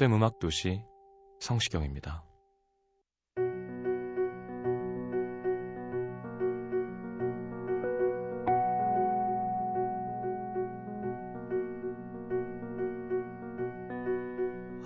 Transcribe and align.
FM 0.00 0.14
음악 0.14 0.38
도시 0.38 0.82
성시경입니다. 1.40 2.24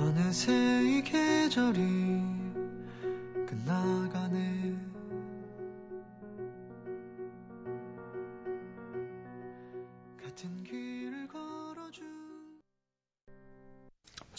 어느새 0.01 0.53
이 0.83 1.03
계절이 1.03 2.04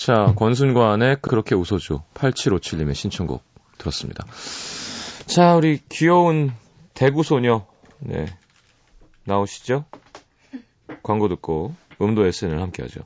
자, 0.06 0.36
권순관의 0.36 1.17
그렇게 1.23 1.56
웃어줘. 1.56 2.03
8757님의 2.14 2.94
신청곡 2.94 3.44
들었습니다. 3.80 4.23
자, 5.25 5.56
우리 5.56 5.80
귀여운 5.89 6.52
대구 6.94 7.23
소녀. 7.23 7.66
네. 7.98 8.28
나오시죠? 9.23 9.86
광고 11.02 11.28
듣고 11.28 11.73
음도 12.00 12.23
SN을 12.23 12.61
함께 12.61 12.83
하죠. 12.83 13.02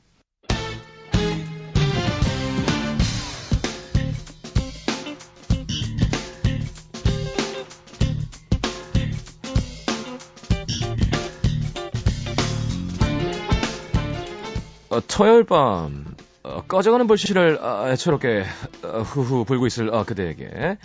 어, 14.89 14.99
토요일 15.07 15.45
밤 15.45 16.08
어, 16.43 16.63
꺼져가는 16.67 17.05
불씨를 17.07 17.59
아, 17.61 17.89
애처롭게 17.91 18.45
어, 18.83 19.01
후후 19.01 19.45
불고 19.45 19.67
있을 19.67 19.93
어, 19.93 20.03
그대에게. 20.03 20.77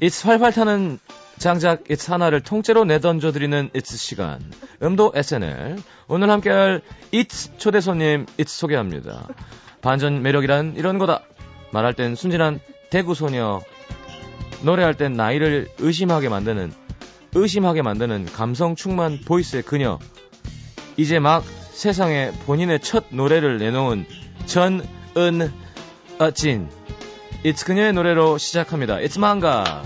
It's 0.00 0.26
활활 0.26 0.52
타는 0.52 0.98
장작 1.38 1.84
It's 1.84 2.10
하나를 2.10 2.40
통째로 2.42 2.84
내던져드리는 2.84 3.70
It's 3.70 3.96
시간. 3.96 4.40
음도 4.82 5.12
SNL 5.14 5.78
오늘 6.06 6.30
함께할 6.30 6.82
It's 7.12 7.58
초대 7.58 7.80
손님 7.80 8.26
It's 8.36 8.48
소개합니다. 8.48 9.26
반전 9.80 10.22
매력이란 10.22 10.74
이런 10.76 10.98
거다. 10.98 11.22
말할 11.72 11.94
땐 11.94 12.14
순진한 12.14 12.60
대구 12.90 13.14
소녀. 13.14 13.60
노래할 14.62 14.94
땐 14.94 15.12
나이를 15.12 15.68
의심하게 15.78 16.28
만드는 16.28 16.72
의심하게 17.34 17.82
만드는 17.82 18.26
감성 18.26 18.74
충만 18.74 19.18
보이스의 19.24 19.62
그녀. 19.62 19.98
이제 20.96 21.18
막 21.18 21.44
세상에 21.44 22.32
본인의 22.46 22.80
첫 22.80 23.04
노래를 23.10 23.58
내놓은 23.58 24.04
전은진 24.48 25.50
It's 27.44 27.64
그녀의 27.64 27.92
노래로 27.92 28.38
시작합니다. 28.38 28.96
It's 28.96 29.20
망가 29.20 29.84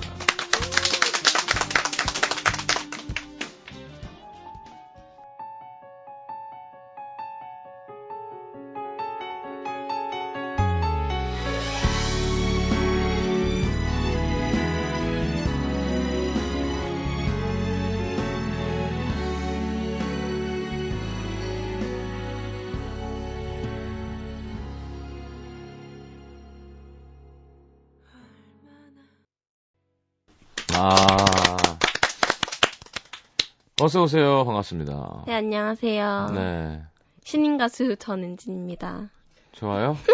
어서 33.83 34.03
오세요. 34.05 34.45
반갑습니다. 34.45 35.25
네, 35.27 35.35
안녕하세요. 35.35 36.31
네. 36.35 36.83
신인 37.25 37.59
가수 37.59 37.97
전은진입니다. 37.97 39.11
좋아요? 39.53 39.97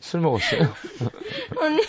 술 0.00 0.20
먹었어요? 0.20 0.62
아니요. 1.60 1.80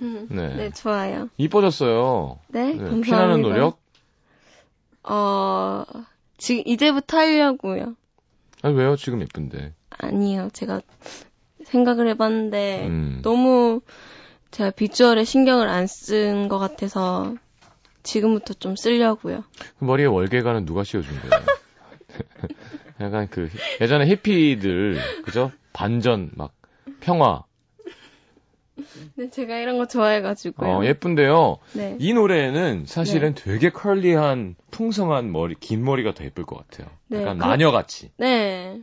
네. 0.30 0.54
네, 0.56 0.70
좋아요. 0.70 1.28
이뻐졌어요. 1.36 2.38
네, 2.48 2.72
네, 2.72 2.78
감사합니다. 2.78 3.04
피나는 3.04 3.42
노력? 3.42 3.78
어, 5.02 5.84
지금 6.38 6.62
이제부터 6.66 7.18
하려고요. 7.18 7.94
아니, 8.62 8.74
왜요? 8.74 8.96
지금 8.96 9.20
예쁜데. 9.20 9.74
아니요, 9.90 10.48
제가 10.54 10.80
생각을 11.64 12.08
해봤는데 12.08 12.86
음. 12.86 13.20
너무 13.22 13.80
제가 14.50 14.70
비주얼에 14.70 15.24
신경을 15.24 15.68
안 15.68 15.86
쓴 15.86 16.48
것 16.48 16.58
같아서 16.58 17.34
지금부터 18.08 18.54
좀 18.54 18.74
쓰려고요. 18.74 19.44
그 19.78 19.84
머리에 19.84 20.06
월계관은 20.06 20.64
누가 20.64 20.82
씌워준 20.82 21.12
거예요? 21.20 21.44
약간 23.00 23.28
그, 23.30 23.50
예전에 23.82 24.06
히피들, 24.06 24.98
그죠? 25.24 25.52
반전, 25.74 26.30
막, 26.34 26.52
평화. 27.00 27.44
네, 29.16 29.28
제가 29.28 29.58
이런 29.58 29.76
거 29.76 29.86
좋아해가지고요. 29.86 30.70
어, 30.70 30.84
예쁜데요. 30.84 31.58
네. 31.74 31.96
이 32.00 32.14
노래는 32.14 32.86
사실은 32.86 33.34
되게 33.34 33.68
컬리한, 33.70 34.56
풍성한 34.70 35.30
머리, 35.30 35.54
긴 35.54 35.84
머리가 35.84 36.14
더 36.14 36.24
예쁠 36.24 36.46
것 36.46 36.56
같아요. 36.56 36.88
네, 37.08 37.20
약간 37.22 37.38
그- 37.38 37.44
마녀같이. 37.44 38.10
네. 38.16 38.80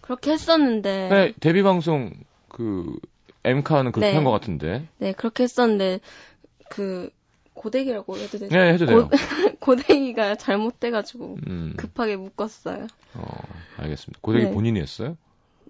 그렇게 0.00 0.30
했었는데. 0.30 1.08
네, 1.08 1.32
데뷔 1.40 1.62
방송, 1.62 2.12
그, 2.48 2.94
엠카는 3.44 3.90
그렇게 3.92 4.10
네. 4.10 4.14
한것 4.14 4.32
같은데. 4.32 4.86
네, 4.98 5.12
그렇게 5.12 5.42
했었는데, 5.42 6.00
그, 6.68 7.10
고데기라고 7.60 8.16
해도 8.16 8.38
되죠? 8.38 8.48
네, 8.48 8.72
해도 8.72 8.86
돼요. 8.86 9.08
고, 9.08 9.10
고데기가 9.60 10.34
잘못돼가지고, 10.36 11.36
음, 11.46 11.74
급하게 11.76 12.16
묶었어요. 12.16 12.86
어, 13.14 13.24
알겠습니다. 13.76 14.18
고데기 14.22 14.46
네. 14.46 14.52
본인이 14.52 14.80
했어요? 14.80 15.18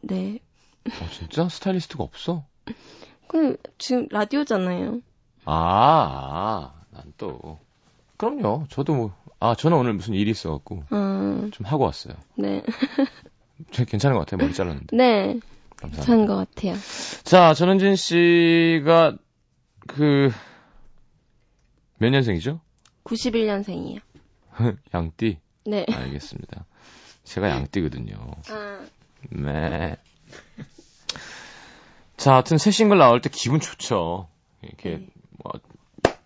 네. 0.01 0.39
어, 0.87 1.09
진짜? 1.11 1.49
스타일리스트가 1.49 2.05
없어? 2.05 2.45
그, 3.27 3.57
지금 3.79 4.07
라디오잖아요. 4.11 5.01
아, 5.47 5.53
아, 5.53 6.73
난 6.93 7.13
또. 7.19 7.59
그럼요. 8.19 8.67
저도 8.69 8.95
뭐, 8.95 9.15
아, 9.41 9.57
저는 9.57 9.77
오늘 9.77 9.95
무슨 9.95 10.15
일이 10.15 10.31
있어갖고, 10.31 10.85
어, 10.91 11.49
좀 11.51 11.67
하고 11.67 11.85
왔어요. 11.85 12.15
네. 12.37 12.63
저 13.73 13.85
괜찮은 13.85 14.17
것 14.17 14.25
같아요. 14.25 14.39
머리 14.39 14.55
잘랐는데. 14.55 14.97
네, 14.97 15.41
감사합니다. 15.77 15.97
괜찮은 15.97 16.27
것 16.27 16.37
같아요. 16.37 16.77
자, 17.25 17.53
전은진 17.53 17.97
씨가, 17.97 19.17
그, 19.89 20.31
몇 22.01 22.09
년생이죠? 22.09 22.61
91년생이에요. 23.05 24.01
양띠? 24.95 25.39
네. 25.67 25.85
알겠습니다. 25.87 26.65
제가 27.25 27.51
양띠거든요. 27.51 28.17
아, 28.49 28.87
네. 29.29 29.97
자, 32.17 32.33
하여튼 32.35 32.57
새 32.57 32.71
싱글 32.71 32.97
나올 32.97 33.21
때 33.21 33.29
기분 33.31 33.61
좋죠. 33.61 34.29
이렇게, 34.63 34.97
네. 34.97 35.07
뭐, 35.43 35.53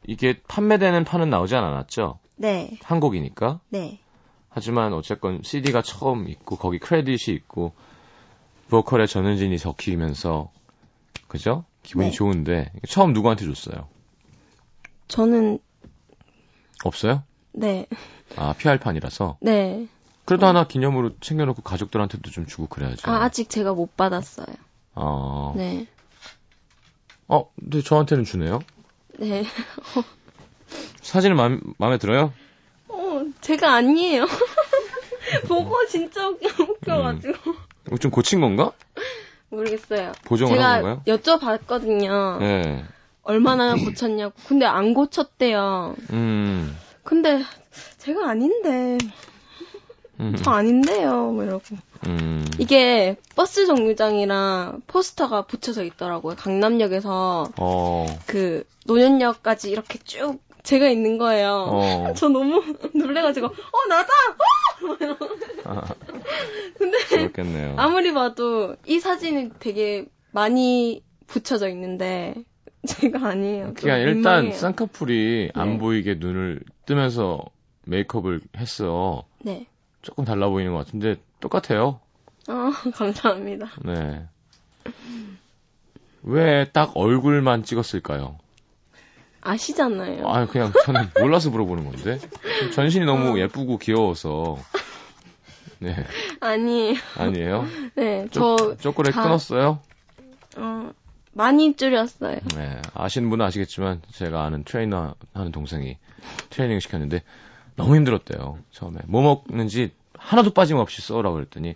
이게 0.06 0.40
판매되는 0.46 1.04
판은 1.04 1.28
나오지 1.28 1.56
않았죠? 1.56 2.20
네, 2.36 2.78
한곡이니까. 2.82 3.60
네. 3.70 3.98
하지만 4.48 4.92
어쨌건 4.92 5.42
CD가 5.42 5.82
처음 5.82 6.28
있고 6.28 6.56
거기 6.56 6.78
크레딧이 6.78 7.34
있고 7.36 7.72
보컬에 8.68 9.06
전은진이 9.06 9.58
적히면서 9.58 10.52
그죠? 11.26 11.64
기분이 11.82 12.10
네. 12.10 12.12
좋은데 12.12 12.72
처음 12.88 13.12
누구한테 13.12 13.44
줬어요? 13.44 13.88
저는, 15.08 15.58
없어요? 16.88 17.22
네. 17.52 17.86
아, 18.36 18.54
PR판이라서. 18.58 19.38
네. 19.40 19.86
그래도 20.25 20.46
하나 20.46 20.66
기념으로 20.66 21.10
챙겨놓고 21.20 21.62
가족들한테도 21.62 22.31
좀 22.31 22.46
주고 22.46 22.66
그래야죠. 22.66 23.10
아, 23.10 23.25
아직 23.25 23.50
제가 23.50 23.75
못 23.75 23.96
받았어요. 23.96 24.46
어. 24.94 25.52
네. 25.56 25.86
어, 27.28 27.50
근데 27.58 27.82
저한테는 27.82 28.25
주네요. 28.25 28.60
네. 29.19 29.44
사진은 31.02 31.36
마음, 31.36 31.60
마음에 31.78 31.98
들어요? 31.98 32.32
어, 32.88 33.22
제가 33.40 33.75
아니에요. 33.75 34.26
보고 35.48 35.86
진짜 35.86 36.28
웃겨, 36.28 36.62
웃겨가지고. 36.62 37.54
이거 37.86 37.96
좀 37.98 38.10
고친 38.10 38.40
건가? 38.40 38.72
모르겠어요. 39.50 40.12
보정을 40.25 40.60
한 40.60 40.82
제가 40.82 40.82
건가요? 40.82 41.02
여쭤봤거든요. 41.06 42.38
네. 42.38 42.84
얼마나 43.24 43.74
고쳤냐고. 43.74 44.34
근데 44.46 44.66
안 44.66 44.94
고쳤대요. 44.94 45.96
음. 46.10 46.76
근데 47.02 47.42
제가 47.98 48.28
아닌데, 48.28 48.98
음. 50.20 50.36
저 50.42 50.50
아닌데요. 50.52 51.32
뭐 51.32 51.44
이러고. 51.44 51.64
음. 52.06 52.44
이게 52.58 53.16
버스 53.34 53.66
정류장이랑 53.66 54.82
포스터가 54.86 55.42
붙여져 55.42 55.84
있더라고요. 55.84 56.36
강남역에서 56.36 57.50
어. 57.58 58.06
그 58.26 58.64
노년역까지 58.86 59.70
이렇게 59.70 59.98
쭉 59.98 60.38
제가 60.62 60.88
있는 60.88 61.18
거예요. 61.18 61.66
어. 61.68 62.12
저 62.16 62.28
너무 62.28 62.62
놀래가지고 62.94 63.46
어 63.46 63.88
나다. 63.88 64.08
아, 65.64 65.82
근데 66.78 66.98
그렇겠네요. 67.08 67.74
아무리 67.78 68.12
봐도 68.12 68.76
이 68.86 69.00
사진이 69.00 69.50
되게 69.58 70.06
많이 70.30 71.02
붙여져 71.26 71.68
있는데 71.70 72.34
제가 72.86 73.28
아니에요. 73.28 73.66
좀 73.66 73.75
그냥 73.75 74.00
일단. 74.00 74.52
쌍꺼풀이 74.52 75.50
안 75.54 75.72
네. 75.72 75.78
보이게 75.78 76.14
눈을 76.14 76.60
뜨면서 76.86 77.42
메이크업을 77.86 78.40
했어. 78.56 79.25
네. 79.42 79.66
조금 80.02 80.25
달라 80.25 80.48
보이는 80.48 80.72
것 80.72 80.78
같은데 80.84 81.16
똑같아요. 81.40 82.00
어 82.48 82.70
감사합니다. 82.94 83.70
네. 83.84 84.25
왜 86.22 86.64
딱 86.72 86.92
얼굴만 86.94 87.64
찍었을까요? 87.64 88.38
아시잖아요. 89.42 90.26
아, 90.26 90.46
그냥 90.46 90.72
저는 90.84 91.08
몰라서 91.20 91.50
물어보는 91.50 91.84
건데. 91.84 92.19
전신이 92.72 93.04
너무 93.04 93.34
어. 93.34 93.38
예쁘고 93.38 93.76
귀여워서. 93.78 94.56
네. 95.81 95.94
아니 96.40 96.96
아니에요? 97.19 97.66
네 97.94 98.26
쪼, 98.31 98.56
저 98.56 98.76
초콜릿 98.78 99.12
다- 99.12 99.22
끊었어요? 99.22 99.81
어, 100.56 100.90
많이 101.34 101.75
줄였어요. 101.75 102.38
네. 102.56 102.81
아시는 102.94 103.28
분은 103.31 103.44
아시겠지만 103.44 104.00
제가 104.12 104.44
아는 104.44 104.64
트레이너 104.64 105.14
하는 105.32 105.52
동생이 105.52 105.98
트레이닝 106.50 106.81
시켰는데 106.81 107.22
너무 107.76 107.96
힘들었대요. 107.96 108.58
처음에. 108.70 109.00
뭐 109.06 109.42
먹는지 109.48 109.92
하나도 110.16 110.50
빠짐없이 110.54 111.02
써라고 111.02 111.34
그랬더니 111.34 111.75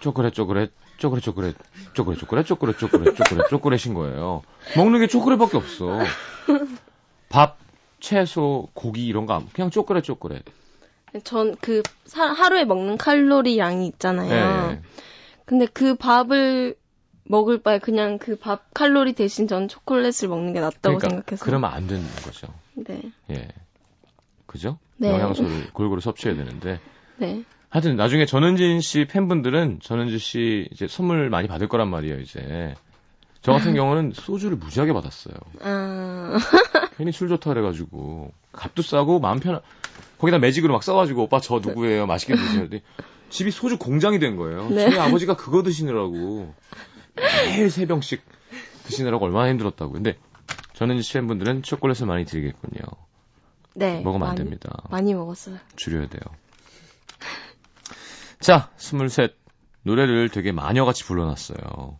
초콜릿 0.00 0.34
초콜릿 0.34 0.72
초콜릿 0.98 1.24
초콜릿 1.24 1.56
초콜릿 1.94 2.18
초콜릿 2.18 2.46
초콜릿 2.48 2.78
초콜릿 2.78 3.16
초콜릿 3.16 3.48
초콜릿인 3.48 3.94
거예요. 3.94 4.42
먹는 4.76 4.98
게 5.00 5.06
초콜릿밖에 5.06 5.56
없어. 5.56 6.00
밥, 7.28 7.58
채소, 8.00 8.68
고기 8.74 9.06
이런 9.06 9.26
거 9.26 9.34
안- 9.34 9.48
그냥 9.52 9.70
초콜릿 9.70 10.04
초콜릿. 10.04 10.42
전 11.24 11.54
그 11.60 11.82
하루에 12.14 12.64
먹는 12.64 12.98
칼로리 12.98 13.58
양이 13.58 13.86
있잖아요. 13.86 14.68
네. 14.72 14.82
근데 15.44 15.66
그 15.66 15.94
밥을 15.94 16.76
먹을 17.28 17.62
바에 17.62 17.78
그냥 17.78 18.18
그 18.18 18.36
밥 18.36 18.72
칼로리 18.74 19.12
대신 19.12 19.46
전 19.48 19.68
초콜릿을 19.68 20.28
먹는 20.28 20.52
게 20.52 20.60
낫다고 20.60 20.96
그러니까 20.98 21.08
생각해서. 21.08 21.44
그러면 21.44 21.70
안 21.70 21.86
되는 21.86 22.02
거죠. 22.24 22.48
네. 22.74 23.02
예. 23.30 23.48
그죠? 24.46 24.78
네. 24.96 25.10
영양소를 25.10 25.72
골고루 25.72 26.00
섭취해야 26.00 26.36
되는데. 26.36 26.80
네. 27.18 27.44
하여튼 27.68 27.96
나중에 27.96 28.24
전은진 28.24 28.80
씨 28.80 29.04
팬분들은 29.06 29.80
전은진 29.82 30.18
씨 30.18 30.68
이제 30.72 30.88
선물 30.88 31.28
많이 31.28 31.48
받을 31.48 31.68
거란 31.68 31.88
말이에요, 31.88 32.18
이제. 32.20 32.74
저 33.42 33.52
같은 33.52 33.74
경우는 33.76 34.12
소주를 34.14 34.56
무지하게 34.56 34.92
받았어요. 34.94 35.34
아, 35.60 36.38
괜히 36.96 37.12
술 37.12 37.28
좋다 37.28 37.50
그래가지고 37.50 38.32
값도 38.52 38.82
싸고 38.82 39.20
마음 39.20 39.38
편한 39.38 39.60
거기다 40.18 40.38
매직으로 40.38 40.72
막 40.72 40.82
써가지고 40.82 41.24
오빠 41.24 41.38
저 41.40 41.60
누구예요 41.60 42.06
맛있게 42.06 42.34
드세요 42.34 42.66
집이 43.30 43.52
소주 43.52 43.78
공장이 43.78 44.18
된 44.18 44.34
거예요 44.36 44.68
네. 44.68 44.90
저희 44.90 44.98
아버지가 44.98 45.36
그거 45.36 45.62
드시느라고 45.62 46.52
매일 47.18 47.70
세 47.70 47.86
병씩 47.86 48.22
드시느라고 48.84 49.24
얼마나 49.26 49.48
힘들었다고 49.50 49.92
근데 49.92 50.16
저는 50.74 51.02
씨 51.02 51.12
팬분들은 51.14 51.62
초콜릿을 51.62 52.06
많이 52.06 52.24
드리겠군요 52.24 52.80
네. 53.74 54.00
먹으면 54.00 54.22
안 54.28 54.34
많이- 54.34 54.38
됩니다 54.38 54.70
많이 54.90 55.14
먹었어요. 55.14 55.56
줄여야 55.76 56.08
돼요 56.08 56.20
자 58.40 58.70
스물셋 58.76 59.34
노래를 59.82 60.28
되게 60.28 60.52
마녀같이 60.52 61.04
불러놨어요 61.04 61.98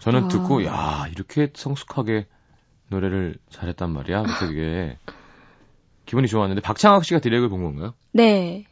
저는 0.00 0.24
아. 0.24 0.28
듣고 0.28 0.64
야 0.64 1.06
이렇게 1.10 1.50
성숙하게 1.54 2.26
노래를 2.88 3.36
잘했단 3.50 3.90
말이야 3.90 4.22
그래서 4.22 4.46
되게 4.46 4.98
기분이 6.06 6.26
좋았는데 6.28 6.60
박창학 6.62 7.04
씨가 7.04 7.20
디렉을 7.20 7.48
본 7.48 7.62
건가요? 7.62 7.94
네. 8.12 8.66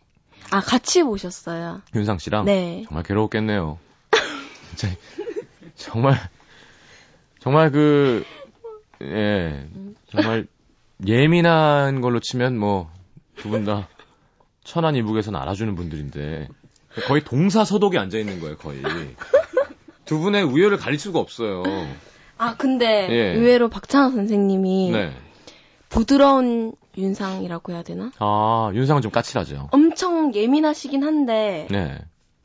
아, 0.51 0.61
같이 0.61 1.03
보셨어요. 1.05 1.81
윤상 1.95 2.19
씨랑 2.19 2.45
네. 2.45 2.83
정말 2.89 3.05
괴로웠겠네요. 3.05 3.79
진짜 4.75 4.95
정말 5.81 6.15
정말 7.41 7.71
그 7.71 8.25
예, 9.03 9.67
정말 10.11 10.47
예민한 11.07 12.01
걸로 12.01 12.21
치면 12.21 12.59
뭐 12.59 12.91
두 13.37 13.49
분 13.51 13.65
다 13.65 13.89
천안 14.65 14.95
이북에서는 14.97 15.41
알아주는 15.41 15.75
분들인데 15.75 16.49
거의 17.07 17.25
동사 17.25 17.65
서독에 17.65 17.97
앉아 17.99 18.19
있는 18.19 18.41
거예요, 18.41 18.57
거의. 18.59 18.83
두 20.05 20.19
분의 20.19 20.43
우열을 20.43 20.77
가릴 20.77 20.99
수가 20.99 21.19
없어요. 21.19 21.63
아, 22.37 22.57
근데 22.57 23.09
예. 23.11 23.35
의외로 23.35 23.69
박찬호 23.71 24.11
선생님이 24.11 24.91
네. 24.93 25.13
부드러운 25.89 26.73
윤상이라고 26.99 27.73
해야 27.73 27.83
되나? 27.83 28.11
아, 28.19 28.71
윤상은 28.75 29.01
좀 29.03 29.11
까칠하죠. 29.11 29.69
엄청 29.73 30.35
예민하시긴 30.35 31.03
한데 31.05 31.67
네. 31.71 31.99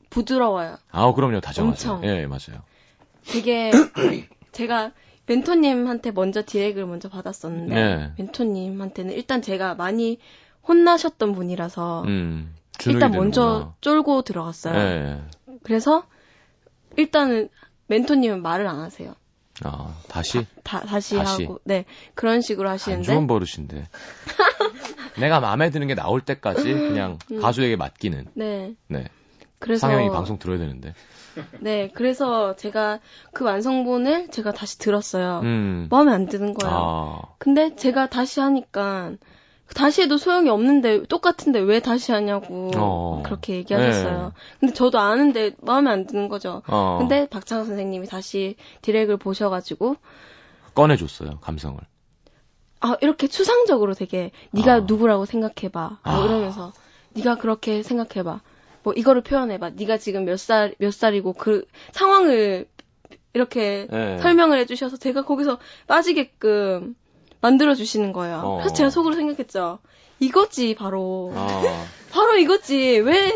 부드러워요. 0.09 0.77
아우, 0.91 1.13
그럼요. 1.13 1.41
다정하죠. 1.41 1.91
엄청. 1.93 2.09
예, 2.09 2.25
맞아요. 2.27 2.61
되게 3.27 3.71
제가 4.51 4.91
멘토님한테 5.25 6.11
먼저 6.11 6.43
디렉을 6.45 6.85
먼저 6.85 7.09
받았었는데 7.09 7.75
네. 7.75 8.11
멘토님한테는 8.17 9.13
일단 9.13 9.41
제가 9.41 9.75
많이 9.75 10.19
혼나셨던 10.67 11.33
분이라서 11.33 12.03
음. 12.03 12.55
일단 12.85 13.11
먼저. 13.11 13.73
쫄고 13.81 14.23
들어갔어요. 14.23 14.75
예. 14.75 15.21
그래서 15.63 16.05
일단은 16.97 17.49
멘토님은 17.87 18.41
말을 18.41 18.67
안 18.67 18.79
하세요. 18.79 19.15
아, 19.63 19.95
다시? 20.09 20.45
다, 20.63 20.81
다시, 20.81 21.15
다시. 21.15 21.43
하고 21.43 21.61
네 21.63 21.85
그런 22.13 22.41
식으로 22.41 22.67
안 22.67 22.73
하시는데 22.73 23.05
좋은 23.05 23.27
버릇인데. 23.27 23.87
내가 25.19 25.39
마음에 25.39 25.69
드는 25.69 25.87
게 25.87 25.95
나올 25.95 26.19
때까지 26.19 26.63
그냥 26.73 27.17
가수에게 27.41 27.77
맡기는. 27.77 28.27
네 28.33 28.75
네. 28.87 29.07
그래서 29.59 29.87
상영이 29.87 30.09
방송 30.09 30.37
들어야 30.37 30.57
되는데. 30.57 30.93
네 31.59 31.89
그래서 31.93 32.55
제가 32.55 32.99
그 33.33 33.43
완성본을 33.43 34.29
제가 34.29 34.51
다시 34.51 34.77
들었어요. 34.79 35.41
음. 35.43 35.87
마음에 35.89 36.11
안 36.11 36.27
드는 36.27 36.53
거예요. 36.53 36.75
아. 36.75 37.21
근데 37.37 37.75
제가 37.75 38.09
다시 38.09 38.39
하니까 38.39 39.13
다시 39.73 40.03
해도 40.03 40.17
소용이 40.17 40.49
없는데 40.49 41.03
똑같은데 41.03 41.59
왜 41.59 41.79
다시 41.79 42.11
하냐고 42.11 42.71
어. 42.75 43.23
그렇게 43.25 43.55
얘기하셨어요. 43.55 44.33
근데 44.59 44.73
저도 44.73 44.99
아는데 44.99 45.51
마음에 45.61 45.89
안 45.89 46.05
드는 46.05 46.29
거죠. 46.29 46.61
어. 46.67 46.97
근데 46.99 47.27
박창호 47.27 47.65
선생님이 47.65 48.07
다시 48.07 48.55
디렉을 48.81 49.17
보셔가지고 49.17 49.95
꺼내줬어요, 50.75 51.39
감성을. 51.41 51.79
아 52.81 52.97
이렇게 53.01 53.27
추상적으로 53.27 53.93
되게 53.93 54.31
네가 54.51 54.73
아. 54.73 54.79
누구라고 54.81 55.25
생각해봐 55.25 55.99
뭐 56.03 56.13
아. 56.13 56.25
이러면서 56.25 56.71
네가 57.15 57.35
그렇게 57.37 57.81
생각해봐 57.81 58.41
뭐 58.85 58.93
이거를 58.93 59.21
표현해봐 59.23 59.71
네가 59.71 59.97
지금 59.97 60.25
몇 60.25 60.37
살 60.37 60.75
몇 60.79 60.93
살이고 60.93 61.33
그 61.33 61.65
상황을 61.91 62.67
이렇게 63.33 63.87
예. 63.91 64.17
설명을 64.21 64.59
해주셔서 64.59 64.97
제가 64.97 65.25
거기서 65.25 65.59
빠지게끔 65.87 66.95
만들어 67.41 67.75
주시는 67.75 68.13
거예요. 68.13 68.41
어. 68.43 68.57
그래서 68.59 68.73
제가 68.73 68.89
속으로 68.89 69.15
생각했죠. 69.15 69.79
이거지 70.19 70.75
바로 70.75 71.33
아. 71.35 71.85
바로 72.11 72.37
이거지 72.37 72.99
왜 72.99 73.33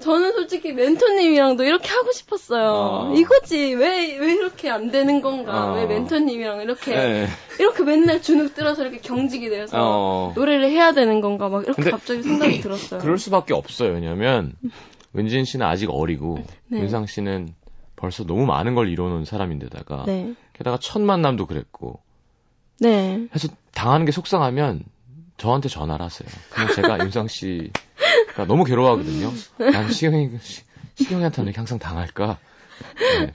저는 0.00 0.32
솔직히 0.32 0.72
멘토님이랑도 0.72 1.64
이렇게 1.64 1.88
하고 1.88 2.12
싶었어요. 2.12 2.70
어. 2.70 3.14
이거지 3.16 3.74
왜 3.74 4.16
왜 4.18 4.32
이렇게 4.34 4.70
안 4.70 4.90
되는 4.90 5.20
건가? 5.20 5.72
어. 5.72 5.74
왜 5.76 5.86
멘토님이랑 5.86 6.62
이렇게 6.62 6.92
예. 6.94 7.28
이렇게 7.58 7.82
맨날 7.82 8.22
주눅 8.22 8.54
들어서 8.54 8.82
이렇게 8.82 8.98
경직이 8.98 9.48
돼서 9.50 9.76
어. 9.76 10.32
노래를 10.36 10.70
해야 10.70 10.92
되는 10.92 11.20
건가 11.20 11.48
막 11.48 11.64
이렇게 11.64 11.90
갑자기 11.90 12.22
생각이 12.22 12.60
들었어요. 12.62 13.00
그럴 13.00 13.18
수밖에 13.18 13.54
없어요. 13.54 13.92
왜냐면, 13.92 14.52
은진 15.16 15.44
씨는 15.44 15.66
아직 15.66 15.90
어리고, 15.90 16.38
네. 16.68 16.80
윤상 16.80 17.06
씨는 17.06 17.54
벌써 17.96 18.24
너무 18.24 18.46
많은 18.46 18.74
걸 18.74 18.88
이뤄놓은 18.88 19.24
사람인데다가, 19.24 20.04
네. 20.06 20.34
게다가 20.52 20.78
첫 20.80 21.00
만남도 21.02 21.46
그랬고, 21.46 22.00
네. 22.78 23.26
해서 23.34 23.48
당하는 23.72 24.06
게 24.06 24.12
속상하면 24.12 24.84
저한테 25.38 25.68
전화를 25.68 26.04
하세요. 26.04 26.28
그냥 26.50 26.72
제가 26.74 26.98
윤상 27.04 27.26
씨 27.28 27.70
가 28.38 28.44
너무 28.46 28.62
괴로워하거든요. 28.62 29.32
난 29.58 29.90
시경이, 29.90 30.30
시- 30.40 30.62
시경이한테는 30.94 31.52
항상 31.56 31.80
당할까? 31.80 32.38
네. 33.18 33.32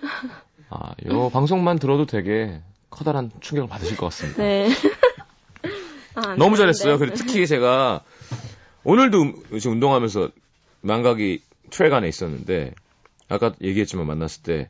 아, 0.70 0.94
요 1.08 1.30
방송만 1.30 1.78
들어도 1.78 2.06
되게 2.06 2.62
커다란 2.90 3.30
충격을 3.42 3.68
받으실 3.68 3.98
것 3.98 4.06
같습니다. 4.08 4.42
네. 4.42 4.70
아, 6.16 6.30
안 6.30 6.38
너무. 6.38 6.56
잘했어요. 6.56 6.98
그리고 7.00 7.16
특히 7.16 7.46
제가 7.48 8.00
오늘도 8.86 9.22
음- 9.22 9.60
지금 9.60 9.74
운동하면서 9.74 10.30
망각이 10.82 11.42
트랙 11.70 11.92
안에 11.92 12.08
있었는데 12.08 12.74
아까 13.28 13.54
얘기했지만 13.62 14.08
만났을 14.08 14.42
때 14.44 14.70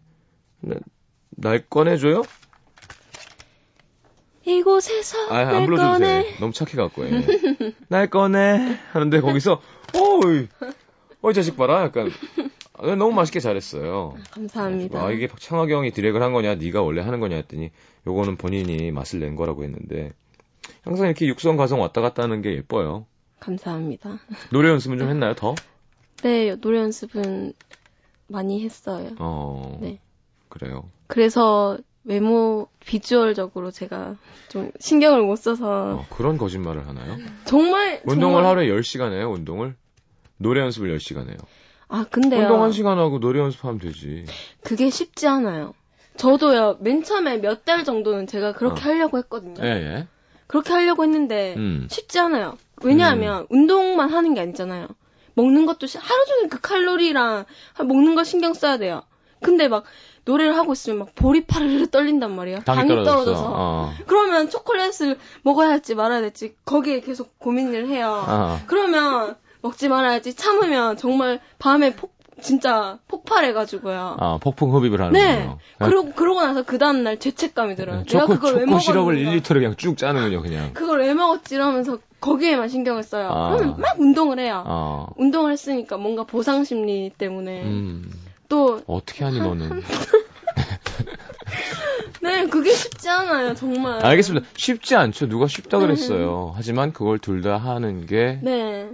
날 1.35 1.63
꺼내줘요? 1.69 2.23
이곳에서 4.45 5.17
아, 5.29 5.37
안날 5.39 5.65
불러줘도 5.65 5.91
꺼내. 5.93 6.23
돼. 6.23 6.37
너무 6.39 6.53
착해갖고. 6.53 7.05
예. 7.05 7.25
날 7.89 8.09
꺼내. 8.09 8.77
하는데 8.93 9.19
거기서, 9.21 9.61
어이, 9.95 10.47
어이, 11.21 11.33
자식 11.33 11.55
봐라. 11.57 11.83
약간, 11.83 12.09
아, 12.73 12.95
너무 12.95 13.13
맛있게 13.13 13.39
잘했어요. 13.39 14.15
감사합니다. 14.31 15.05
아, 15.05 15.11
이게 15.11 15.27
창학이 15.39 15.71
형이 15.73 15.91
디렉을 15.91 16.21
한 16.21 16.33
거냐, 16.33 16.55
네가 16.55 16.81
원래 16.81 17.01
하는 17.01 17.19
거냐 17.19 17.35
했더니, 17.37 17.71
요거는 18.07 18.37
본인이 18.37 18.91
맛을 18.91 19.19
낸 19.19 19.35
거라고 19.35 19.63
했는데, 19.63 20.11
항상 20.83 21.07
이렇게 21.07 21.27
육성 21.27 21.57
가성 21.57 21.81
왔다 21.81 22.01
갔다 22.01 22.23
하는 22.23 22.41
게 22.41 22.53
예뻐요. 22.55 23.05
감사합니다. 23.39 24.19
노래 24.51 24.69
연습은 24.69 24.97
좀 24.97 25.09
했나요, 25.09 25.33
더? 25.35 25.55
네, 26.23 26.55
노래 26.55 26.79
연습은 26.79 27.53
많이 28.27 28.63
했어요. 28.63 29.09
어, 29.19 29.77
네. 29.81 29.99
그래요. 30.49 30.89
그래서 31.07 31.77
외모 32.05 32.67
비주얼적으로 32.79 33.71
제가 33.71 34.15
좀 34.49 34.71
신경을 34.79 35.21
못 35.23 35.35
써서 35.37 35.99
어, 35.99 36.05
그런 36.09 36.37
거짓말을 36.37 36.87
하나요? 36.87 37.17
정말 37.45 38.01
운동을 38.05 38.43
정말- 38.43 38.45
하루에 38.45 38.67
10시간 38.69 39.11
해요, 39.13 39.31
운동을? 39.31 39.75
노래 40.37 40.61
연습을 40.61 40.95
10시간 40.97 41.27
해요. 41.29 41.37
아 41.87 42.05
근데요 42.09 42.41
운동 42.43 42.61
1시간 42.69 42.95
하고 42.97 43.19
노래 43.19 43.39
연습하면 43.39 43.79
되지. 43.79 44.25
그게 44.63 44.89
쉽지 44.89 45.27
않아요. 45.27 45.73
저도요 46.17 46.77
맨 46.79 47.03
처음에 47.03 47.37
몇 47.37 47.65
달 47.65 47.83
정도는 47.83 48.27
제가 48.27 48.53
그렇게 48.53 48.81
어. 48.81 48.83
하려고 48.85 49.17
했거든요. 49.19 49.55
예, 49.63 49.67
예. 49.69 50.07
그렇게 50.47 50.71
하려고 50.73 51.03
했는데 51.03 51.55
음. 51.57 51.87
쉽지 51.89 52.19
않아요. 52.19 52.57
왜냐하면 52.83 53.47
운동만 53.49 54.09
하는 54.11 54.33
게 54.33 54.41
아니잖아요. 54.41 54.87
먹는 55.35 55.65
것도 55.65 55.87
시- 55.87 55.97
하루 55.97 56.25
종일 56.27 56.49
그 56.49 56.59
칼로리랑 56.61 57.45
먹는 57.85 58.13
거 58.15 58.23
신경 58.23 58.53
써야 58.53 58.77
돼요. 58.77 59.01
근데 59.41 59.67
막 59.67 59.83
노래를 60.25 60.55
하고 60.55 60.73
있으면 60.73 60.99
막 60.99 61.15
볼이 61.15 61.45
파르르 61.45 61.87
떨린단 61.87 62.35
말이에요. 62.35 62.59
당이, 62.65 62.87
떨어졌어. 62.87 63.11
떨어져서. 63.11 63.51
어. 63.55 63.93
그러면 64.07 64.49
초콜릿을 64.49 65.17
먹어야 65.41 65.69
할지 65.69 65.95
말아야 65.95 66.21
될지 66.21 66.55
거기에 66.65 67.01
계속 67.01 67.39
고민을 67.39 67.87
해요. 67.89 68.23
어. 68.27 68.59
그러면 68.67 69.35
먹지 69.63 69.87
말아야지 69.89 70.35
참으면 70.35 70.97
정말 70.97 71.39
밤에 71.57 71.95
폭 71.95 72.13
진짜 72.41 72.97
폭발해가지고요. 73.07 74.17
아, 74.19 74.37
폭풍 74.41 74.75
흡입을 74.75 74.97
네. 75.13 75.21
하는군요. 75.21 75.57
그러고 75.79 76.11
그러고 76.13 76.41
나서 76.41 76.63
그 76.63 76.77
다음 76.77 77.03
날 77.03 77.17
죄책감이 77.17 77.75
들어요. 77.75 78.03
내가 78.03 78.25
초코, 78.25 78.33
그걸 78.33 78.55
왜 78.55 78.65
초코 78.65 78.79
시럽을 78.79 79.13
먹었는가? 79.15 79.37
1리터를 79.39 79.53
그냥 79.55 79.75
쭉 79.77 79.97
짜는군요, 79.97 80.41
그냥. 80.41 80.73
그걸 80.73 80.99
왜 81.01 81.13
먹었지 81.13 81.55
이러면서 81.55 81.99
거기에만 82.19 82.67
신경을 82.67 83.03
써요. 83.03 83.29
아. 83.31 83.55
그러면 83.55 83.79
막 83.79 83.97
운동을 83.99 84.39
해요. 84.39 84.63
어. 84.65 85.07
운동을 85.15 85.53
했으니까 85.53 85.95
뭔가 85.97 86.23
보상 86.25 86.65
심리 86.65 87.11
때문에 87.17 87.63
음. 87.63 88.11
또 88.49 88.81
어떻게 88.87 89.23
하니, 89.23 89.39
너는? 89.39 89.81
네, 92.21 92.47
그게 92.47 92.71
쉽지 92.71 93.09
않아요, 93.09 93.53
정말. 93.53 94.05
알겠습니다. 94.05 94.47
쉽지 94.55 94.95
않죠. 94.95 95.27
누가 95.27 95.47
쉽다 95.47 95.77
그랬어요. 95.79 96.53
하지만 96.55 96.93
그걸 96.93 97.19
둘 97.19 97.41
다 97.43 97.57
하는 97.57 98.05
게 98.05 98.39
네. 98.41 98.89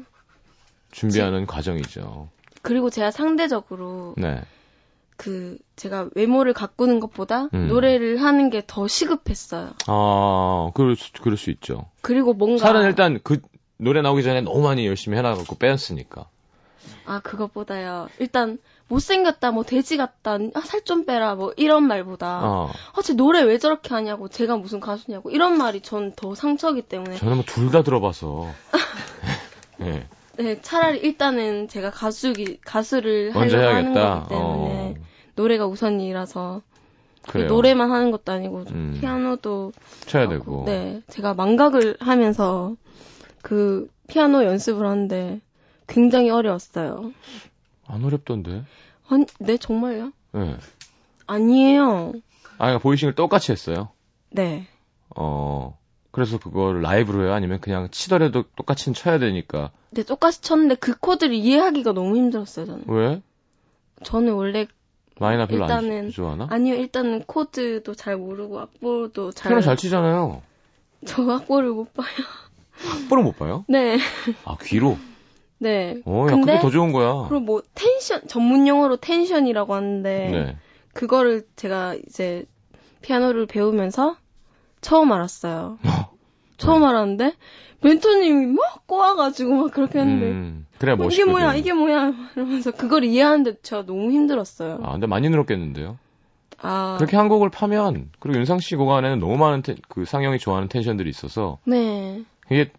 준비하는 0.92 1.46
과정이죠. 1.46 2.30
그리고 2.62 2.90
제가 2.90 3.12
상대적으로 3.12 4.16
네. 4.18 4.42
그 5.18 5.58
제가 5.76 6.10
외모를 6.16 6.54
가꾸는 6.54 7.00
것보다 7.00 7.50
음. 7.54 7.68
노래를 7.68 8.22
하는 8.22 8.50
게 8.50 8.64
더 8.66 8.88
시급했어요. 8.88 9.72
아, 9.88 10.72
그럴 10.74 10.96
수, 10.96 11.12
그럴 11.22 11.38
수 11.38 11.50
있죠. 11.52 11.86
그리고 12.02 12.34
뭔가 12.34 12.66
살은 12.66 12.84
일단 12.86 13.20
그 13.24 13.42
노래 13.78 14.02
나오기 14.02 14.24
전에 14.24 14.42
너무 14.42 14.62
많이 14.62 14.86
열심히 14.88 15.18
해놔갖고 15.18 15.58
빼었으니까. 15.58 16.26
아 17.06 17.20
그것보다요. 17.20 18.08
일단 18.20 18.58
못생겼다, 18.88 19.52
뭐 19.52 19.64
돼지 19.64 19.98
같다, 19.98 20.38
아, 20.56 20.62
살 20.62 20.82
좀 20.84 21.06
빼라, 21.06 21.36
뭐 21.36 21.54
이런 21.58 21.84
말보다 21.88 22.40
어. 22.44 22.72
아, 22.96 23.02
쟤 23.02 23.14
노래 23.14 23.42
왜 23.44 23.58
저렇게 23.60 23.94
하냐고, 23.94 24.28
제가 24.30 24.58
무슨 24.58 24.80
가수냐고 24.80 25.30
이런 25.30 25.58
말이 25.58 25.82
전 25.82 26.14
더 26.16 26.34
상처기 26.34 26.82
때문에 26.84 27.18
저는 27.18 27.36
뭐 27.36 27.44
둘 27.46 27.72
다 27.72 27.84
들어봐서. 27.84 28.48
예. 29.82 30.08
네, 30.40 30.62
차라리 30.62 31.00
일단은 31.00 31.68
제가 31.68 31.92
가수기 31.92 32.60
가수를 32.62 33.34
먼저 33.34 33.58
하려고 33.58 33.76
하는 33.76 33.96
해야겠다. 33.96 34.20
거기 34.24 34.30
때문에 34.30 34.96
어. 34.98 35.04
노래가 35.36 35.68
우선이라서 35.68 36.62
그래요. 37.28 37.48
노래만 37.48 37.92
하는 37.92 38.12
것도 38.12 38.32
아니고 38.32 38.64
음. 38.72 38.98
피아노도 39.00 39.74
쳐야 40.06 40.24
하고, 40.24 40.34
되고. 40.34 40.64
네, 40.66 41.02
제가 41.10 41.34
망각을 41.34 41.98
하면서 42.00 42.76
그 43.42 43.90
피아노 44.08 44.46
연습을 44.46 44.86
하는데 44.86 45.42
굉장히 45.88 46.30
어려웠어요. 46.30 47.12
안 47.86 48.04
어렵던데. 48.06 48.64
아니, 49.10 49.26
네 49.40 49.58
정말요? 49.58 50.14
예. 50.36 50.58
아니에요. 51.28 52.14
아, 52.58 52.66
그러니까 52.66 52.80
보이싱을 52.80 53.14
똑같이 53.14 53.52
했어요. 53.52 53.90
네. 54.30 54.68
어. 55.16 55.79
그래서 56.12 56.40
그걸 56.40 56.82
라이브로 56.82 57.24
해요? 57.24 57.34
아니면 57.34 57.60
그냥 57.60 57.90
치더라도 57.92 58.44
똑같이 58.56 58.92
쳐야 58.94 59.20
되니까. 59.20 59.72
네, 59.92 60.04
똑같이 60.04 60.42
쳤는데 60.42 60.76
그 60.76 60.98
코드를 60.98 61.34
이해하기가 61.34 61.94
너무 61.94 62.16
힘들었어요, 62.16 62.66
저는. 62.66 62.84
왜? 62.88 63.22
저는 64.04 64.34
원래 64.34 64.68
마이나 65.20 65.46
별로 65.46 65.64
일단은 65.64 66.06
안 66.06 66.12
좋아하나? 66.12 66.48
아니요, 66.50 66.76
일단은 66.76 67.24
코드도 67.26 67.94
잘 67.94 68.18
모르고 68.18 68.60
악보도 68.60 69.32
잘 69.32 69.50
피아노 69.50 69.62
잘 69.62 69.76
치잖아요. 69.76 70.42
저 71.06 71.30
악보를 71.30 71.70
못 71.70 71.94
봐요. 71.94 72.08
악보를 73.04 73.24
못 73.24 73.38
봐요? 73.38 73.66
네. 73.68 73.98
아, 74.46 74.56
귀로? 74.62 74.98
네. 75.60 76.02
어, 76.06 76.26
야, 76.28 76.32
근데 76.32 76.54
그게 76.54 76.60
더 76.62 76.70
좋은 76.70 76.92
거야. 76.92 77.28
그리고 77.28 77.42
뭐 77.42 77.62
텐션 77.76 78.22
전문 78.28 78.68
용어로 78.68 78.98
텐션이라고 78.98 79.76
하는데 79.76 80.30
네. 80.32 80.58
그거를 80.94 81.46
제가 81.56 81.96
이제 82.08 82.46
피아노를 83.02 83.46
배우면서 83.46 84.16
처음 84.82 85.12
알았어요. 85.12 85.78
처음 86.58 86.84
알았는데 86.84 87.34
멘토님이 87.82 88.48
막 88.48 88.86
꼬아가지고 88.88 89.56
막 89.56 89.72
그렇게 89.72 90.00
했는데 90.00 90.26
음, 90.28 90.66
그래야 90.78 90.96
어, 91.00 91.06
이게. 91.10 91.24
뭐야 91.26 91.56
이게 91.56 91.74
뭐야 91.74 92.14
이러면서 92.36 92.72
그걸 92.72 93.04
이해하는데 93.06 93.62
제가 93.62 93.86
너무 93.86 94.12
힘들었어요. 94.12 94.80
아, 94.84 94.92
근데 94.92 95.08
많이 95.08 95.30
늘었겠는데요? 95.30 95.98
아, 96.62 96.96
그렇게 96.98 97.16
한 97.16 97.30
곡을 97.30 97.50
파면, 97.50 98.10
그리고 98.20 98.38
윤상 98.40 98.60
씨 98.60 98.76
곡 98.76 98.92
안에는 98.92 99.20
너무 99.20 99.38
많은 99.38 99.62
텐- 99.62 99.78
그 99.88 100.04
상영이 100.04 100.40
좋아하는 100.40 100.68
텐션들이 100.68 101.10
있어서, 101.10 101.58
네, 101.66 102.22
이게, 102.52 102.70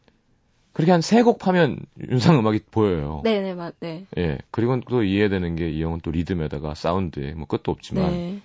그렇게 0.75 0.93
한 0.93 1.01
세 1.01 1.23
곡 1.23 1.39
파면 1.39 1.79
윤상 2.11 2.39
음악이 2.39 2.61
보여요. 2.71 3.23
네네 3.25 3.55
맞, 3.55 3.73
네, 3.81 4.05
예. 4.19 4.37
그리고 4.51 4.79
또 4.91 5.03
이해되는 5.03 5.57
게 5.57 5.71
이 5.71 5.83
형은 5.83 6.01
또 6.03 6.11
리듬에다가 6.11 6.75
사운드에 6.75 7.33
뭐 7.33 7.47
끝도 7.47 7.73
없지만, 7.73 8.11
네, 8.11 8.41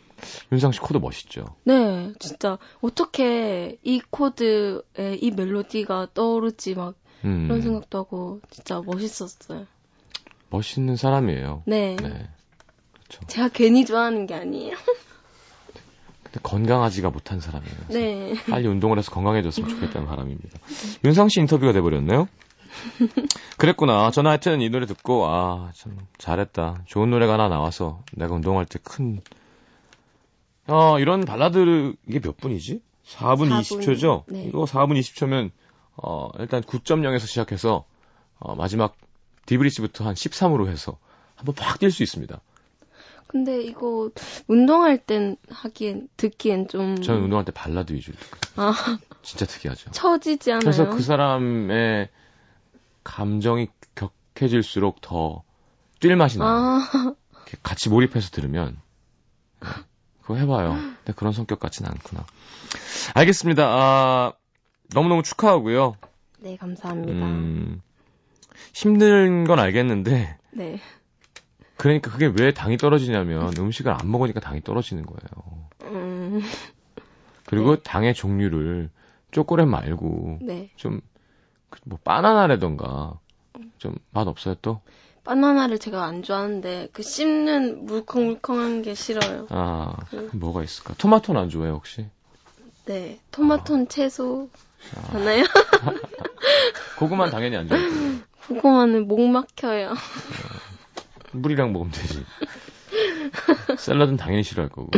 윤상 0.52 0.72
씨 0.72 0.80
코드 0.80 0.98
멋있죠. 0.98 1.46
네, 1.64 2.14
진짜 2.20 2.58
어떻게 2.82 3.78
이 3.84 4.02
코드에 4.10 5.18
이 5.22 5.32
멜로디가 5.32 6.10
떠오르지 6.14 6.76
막 6.76 6.96
음, 7.24 7.48
그런 7.48 7.62
생각도 7.62 7.98
하고 7.98 8.42
진짜 8.50 8.82
멋있었어요. 8.86 9.66
멋있는 10.50 10.96
사람이에요. 10.96 11.64
네. 11.66 11.96
네. 11.98 12.30
제가 13.28 13.50
괜히 13.50 13.86
좋아하는 13.86 14.26
게 14.26 14.34
아니에요. 14.36 14.76
근데 16.24 16.40
건강하지가 16.42 17.10
못한 17.10 17.40
사람이에요. 17.40 17.76
네. 17.90 18.34
빨리 18.50 18.68
운동을 18.68 18.98
해서 18.98 19.12
건강해졌으면 19.12 19.70
좋겠다는 19.70 20.08
바람입니다. 20.08 20.60
윤상 21.04 21.30
씨 21.30 21.40
인터뷰가 21.40 21.72
돼버렸네요. 21.74 22.28
그랬구나. 23.58 24.12
저는 24.12 24.30
하여튼 24.30 24.62
이 24.62 24.70
노래 24.70 24.86
듣고, 24.86 25.28
아, 25.28 25.72
참, 25.76 25.98
잘했다. 26.18 26.84
좋은 26.86 27.10
노래가 27.10 27.34
하나 27.34 27.48
나와서 27.48 28.02
내가 28.14 28.36
운동할 28.36 28.66
때 28.66 28.80
큰, 28.84 29.22
어, 30.68 31.00
이런 31.00 31.22
발라드, 31.26 31.96
이게 32.08 32.20
몇 32.20 32.38
분이지? 32.38 32.82
4분 33.08 33.50
4분, 33.50 33.62
20초죠? 33.62 34.24
네. 34.28 34.46
이거 34.46 34.66
4분 34.66 35.00
20초면, 35.00 35.52
어, 35.98 36.30
일단 36.40 36.62
9.0에서 36.62 37.28
시작해서, 37.28 37.86
어, 38.40 38.56
마지막 38.56 38.96
디브리스부터 39.46 40.06
한 40.06 40.16
13으로 40.16 40.68
해서 40.68 40.98
한번 41.36 41.54
팍 41.56 41.80
뛸 41.80 41.92
수 41.92 42.04
있습니다. 42.04 42.42
근데 43.28 43.62
이거 43.62 44.12
운동할 44.48 44.98
땐 44.98 45.36
하기엔 45.50 46.08
듣기엔 46.16 46.68
좀 46.68 47.02
저는 47.02 47.24
운동할 47.24 47.44
때 47.44 47.52
발라드 47.52 47.92
위주로 47.92 48.16
듣거든요. 48.18 48.68
아, 48.68 48.74
진짜 49.24 49.46
특이하죠. 49.46 49.92
처지지 49.92 50.52
않아요? 50.52 50.62
그래서 50.62 50.90
그 50.90 51.02
사람의 51.02 52.10
감정이 53.04 53.68
격해질수록 53.96 55.02
더 55.02 55.44
뛸 56.00 56.16
맛이 56.16 56.38
나요. 56.38 56.50
아, 56.50 57.14
같이 57.64 57.90
몰입해서 57.90 58.30
들으면 58.30 58.78
네, 59.62 59.68
그거 60.26 60.38
해봐요. 60.38 60.72
근데 60.72 61.14
그런 61.16 61.34
성격 61.34 61.60
같진 61.60 61.86
않구나. 61.86 62.26
알겠습니다. 63.14 63.64
아, 63.68 64.34
너무너무 64.94 65.22
축하하고요. 65.22 65.98
네, 66.40 66.58
감사합니다. 66.58 67.26
음, 67.26 67.82
힘든 68.74 69.44
건 69.44 69.60
알겠는데, 69.60 70.38
네. 70.52 70.80
그러니까 71.78 72.10
그게 72.12 72.26
왜 72.26 72.54
당이 72.54 72.78
떨어지냐면 72.78 73.54
음식을 73.58 73.92
안 73.92 74.10
먹으니까 74.10 74.40
당이 74.40 74.62
떨어지는 74.62 75.06
거예요. 75.06 75.70
음, 75.84 76.42
그리고 77.46 77.76
네. 77.76 77.82
당의 77.84 78.14
종류를 78.16 78.90
초콜릿 79.32 79.68
말고 79.68 80.40
네. 80.42 80.72
좀, 80.76 81.02
그 81.70 81.80
뭐, 81.86 82.00
바나나라던가, 82.04 83.20
좀 83.78 83.96
맛 84.12 84.28
없어요 84.28 84.56
또? 84.64 84.82
바나나를 85.26 85.80
제가 85.80 86.06
안 86.06 86.22
좋아하는데 86.24 86.90
그 86.94 87.02
씹는 87.04 87.86
물컹물컹한 87.86 88.84
게 88.84 88.94
싫어요. 88.94 89.48
아, 89.50 89.96
그- 90.10 90.30
뭐가 90.34 90.64
있을까? 90.64 90.94
토마토는 90.98 91.42
안 91.42 91.50
좋아해요, 91.50 91.74
혹시? 91.74 92.06
네. 92.86 93.20
토마토는 93.32 93.88
채소 93.88 94.50
아, 94.96 95.14
하나요? 95.14 95.44
고구마는 97.00 97.32
당연히 97.32 97.58
안 97.58 97.68
좋아해요. 97.68 97.90
고구마는 98.48 99.08
목 99.08 99.20
막혀요. 99.22 99.96
물이랑 101.32 101.74
먹으면 101.74 101.92
되지. 101.92 102.24
샐러드는 103.80 104.18
당연히 104.18 104.44
싫어할 104.44 104.70
거고. 104.70 104.92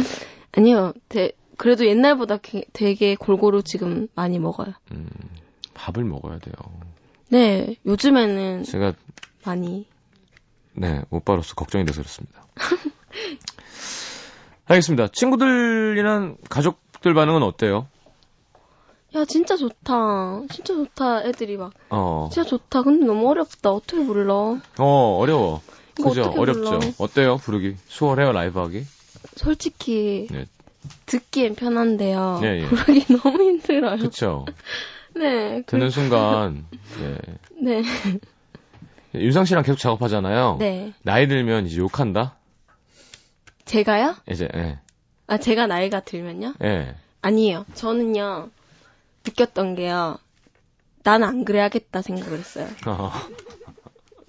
아니요. 0.51 0.93
대- 1.07 1.31
그래도 1.57 1.86
옛날보다 1.88 2.38
게- 2.38 2.65
되게 2.74 3.15
골고루 3.15 3.63
지금 3.63 4.07
많이 4.13 4.38
먹어요. 4.39 4.74
음, 4.91 5.10
밥을 5.74 6.03
먹어야 6.03 6.39
돼요. 6.39 6.53
네. 7.29 7.77
요즘에는 7.86 8.63
제가, 8.63 8.93
많이. 9.46 9.88
네, 10.79 11.01
오빠로서 11.10 11.55
걱정이 11.55 11.86
돼서 11.86 12.01
그렇습니다. 12.01 12.46
알겠습니다. 14.67 15.07
친구들이랑 15.07 16.38
가족들 16.50 17.13
반응은 17.15 17.41
어때요? 17.41 17.88
야, 19.15 19.25
진짜 19.25 19.57
좋다. 19.57 20.41
진짜 20.51 20.75
좋다. 20.75 21.24
애들이 21.24 21.57
막. 21.57 21.72
어, 21.89 22.29
진짜 22.31 22.48
좋다. 22.48 22.84
근데 22.84 23.05
너무 23.05 23.27
어렵다. 23.29 23.72
어떻게 23.72 24.05
불러? 24.05 24.57
어, 24.77 25.17
어려워. 25.19 25.62
그죠? 25.96 26.31
어렵죠? 26.38 26.79
불러? 26.79 26.91
어때요, 27.00 27.38
부르기? 27.38 27.75
수월해요, 27.88 28.31
라이브 28.34 28.60
하기? 28.60 28.86
솔직히 29.36 30.27
네. 30.29 30.46
듣기엔 31.07 31.55
편한데요. 31.55 32.41
예, 32.43 32.62
예. 32.62 32.65
부르기 32.67 33.05
너무 33.17 33.41
힘들어요. 33.41 33.98
그쵸? 33.98 34.46
네. 35.15 35.62
그- 35.62 35.72
듣는 35.72 35.89
순간, 35.89 36.67
네. 37.00 37.17
네. 37.60 37.81
윤상 39.15 39.45
씨랑 39.45 39.63
계속 39.63 39.77
작업하잖아요. 39.79 40.57
네. 40.59 40.93
나이 41.01 41.27
들면 41.27 41.67
이제 41.67 41.77
욕한다? 41.77 42.35
제가요? 43.65 44.15
이제, 44.29 44.47
예. 44.55 44.79
아, 45.27 45.37
제가 45.37 45.67
나이가 45.67 45.99
들면요? 45.99 46.53
예. 46.63 46.95
아니에요. 47.21 47.65
저는요, 47.73 48.49
느꼈던 49.25 49.75
게요, 49.75 50.17
난 51.03 51.23
안 51.23 51.45
그래야겠다 51.45 52.01
생각을 52.01 52.37
했어요. 52.39 52.67
어, 52.85 53.11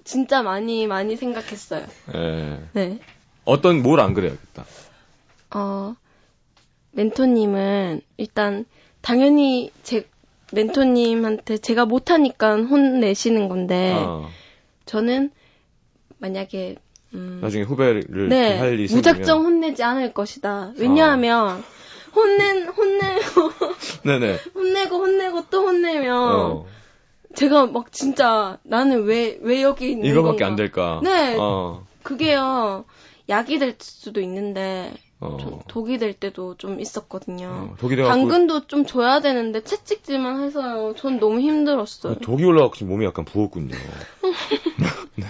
진짜 0.03 0.41
많이, 0.41 0.87
많이 0.87 1.15
생각했어요. 1.15 1.85
예. 2.15 2.59
네. 2.73 2.99
어떤, 3.45 3.81
뭘 3.81 3.99
안 3.99 4.13
그래야겠다. 4.13 4.65
어, 5.55 5.95
멘토님은 6.91 8.01
일단, 8.17 8.65
당연히 9.01 9.71
제, 9.83 10.07
멘토님한테 10.51 11.57
제가 11.59 11.85
못하니까 11.85 12.55
혼내시는 12.57 13.47
건데, 13.49 13.93
어, 13.95 14.27
저는 14.89 15.29
만약에, 16.17 16.77
음, 17.13 17.39
나중에 17.43 17.63
후배를 17.63 18.29
네, 18.29 18.57
할 18.57 18.79
일이 18.79 18.91
무작정. 18.91 19.45
혼내지 19.45 19.83
않을 19.83 20.15
것이다. 20.15 20.73
왜냐하면, 20.77 21.63
혼낸, 22.15 22.67
혼내고, 22.67 23.51
네네. 24.03 24.39
혼내고, 24.55 24.95
혼내고 24.97 25.43
또 25.51 25.67
혼내면, 25.67 26.11
어, 26.17 26.65
제가 27.35 27.67
막 27.67 27.91
진짜 27.91 28.57
나는 28.63 29.03
왜, 29.03 29.37
왜 29.41 29.61
여기 29.61 29.91
있는 29.91 30.09
이거밖에 30.09 30.37
건가. 30.37 30.47
안 30.47 30.55
될까? 30.55 31.01
네. 31.03 31.37
어, 31.39 31.85
그게요, 32.01 32.85
약이 33.29 33.59
될 33.59 33.75
수도 33.77 34.21
있는데, 34.21 34.91
어. 35.21 35.37
좀 35.39 35.59
독이 35.67 35.97
될 35.97 36.13
때도 36.13 36.55
좀 36.55 36.79
있었거든요. 36.79 37.47
어, 37.47 37.75
독이 37.79 37.95
돼갖고. 37.95 38.17
당근도 38.17 38.67
좀 38.67 38.85
줘야 38.85 39.19
되는데 39.19 39.61
채찍질만 39.61 40.43
해서요. 40.43 40.93
전 40.95 41.19
너무 41.19 41.39
힘들었어요. 41.41 42.15
그 42.15 42.19
독이 42.21 42.45
올라가고 42.45 42.73
지금 42.75 42.93
몸이 42.93 43.05
약간 43.05 43.25
부었군요. 43.25 43.75
네. 45.15 45.25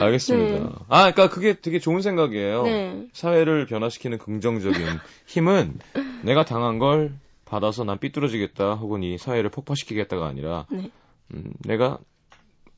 알겠습니다. 0.00 0.58
네. 0.58 0.66
아, 0.88 1.12
그러니까 1.12 1.28
그게 1.28 1.60
되게 1.60 1.78
좋은 1.78 2.00
생각이에요. 2.00 2.62
네. 2.64 3.06
사회를 3.12 3.66
변화시키는 3.66 4.18
긍정적인 4.18 4.80
힘은 5.26 5.78
내가 6.22 6.44
당한 6.44 6.78
걸 6.78 7.12
받아서 7.44 7.84
난 7.84 7.98
삐뚤어지겠다 7.98 8.74
혹은 8.74 9.02
이 9.02 9.18
사회를 9.18 9.50
폭파시키겠다가 9.50 10.26
아니라 10.26 10.66
네. 10.70 10.90
음, 11.34 11.52
내가 11.60 11.98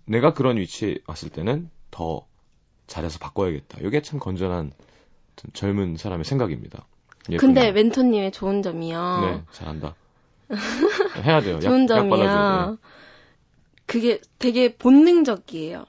내가 0.04 0.34
그런 0.34 0.56
위치에 0.58 0.98
왔을 1.06 1.30
때는 1.30 1.70
더 1.90 2.26
잘해서 2.86 3.18
바꿔야겠다. 3.18 3.78
이게 3.82 4.02
참 4.02 4.18
건전한 4.18 4.72
젊은 5.52 5.96
사람의 5.96 6.24
생각입니다. 6.24 6.86
근데 7.38 7.60
예쁘네요. 7.60 7.72
멘토님의 7.72 8.32
좋은 8.32 8.62
점이요. 8.62 9.20
네, 9.20 9.42
잘한다. 9.52 9.94
해야 11.24 11.40
돼요. 11.40 11.56
약, 11.56 11.60
좋은 11.60 11.82
약 11.82 11.86
점이요. 11.88 12.78
그게 13.86 14.20
되게 14.38 14.74
본능적이에요. 14.76 15.84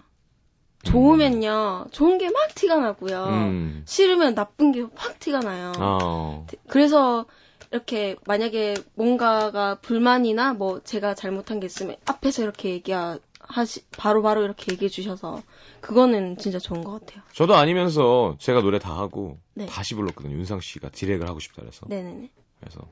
좋으면요, 0.83 1.87
좋은 1.91 2.17
게 2.17 2.27
막 2.29 2.55
티가 2.55 2.77
나고요. 2.77 3.25
음. 3.25 3.83
싫으면 3.85 4.33
나쁜 4.35 4.71
게 4.71 4.81
확 4.95 5.19
티가 5.19 5.39
나요. 5.39 5.71
어. 5.77 6.45
그래서 6.67 7.25
이렇게 7.71 8.15
만약에 8.25 8.75
뭔가가 8.95 9.75
불만이나 9.75 10.53
뭐 10.53 10.79
제가 10.83 11.13
잘못한 11.15 11.59
게 11.59 11.65
있으면 11.67 11.97
앞에서 12.05 12.43
이렇게 12.43 12.69
얘기하 12.69 13.19
시 13.65 13.81
바로 13.91 14.21
바로 14.21 14.43
이렇게 14.43 14.71
얘기해 14.71 14.89
주셔서 14.89 15.41
그거는 15.81 16.37
진짜 16.37 16.59
좋은 16.59 16.83
것 16.83 16.99
같아요. 16.99 17.23
저도 17.33 17.55
아니면서 17.55 18.35
제가 18.39 18.61
노래 18.61 18.79
다 18.79 18.97
하고 18.97 19.39
네. 19.53 19.65
다시 19.65 19.95
불렀거든요. 19.95 20.35
윤상 20.35 20.59
씨가 20.61 20.89
디렉을 20.89 21.27
하고 21.27 21.39
싶다 21.39 21.61
그래서. 21.61 21.85
네네네. 21.87 22.29
그래서 22.59 22.91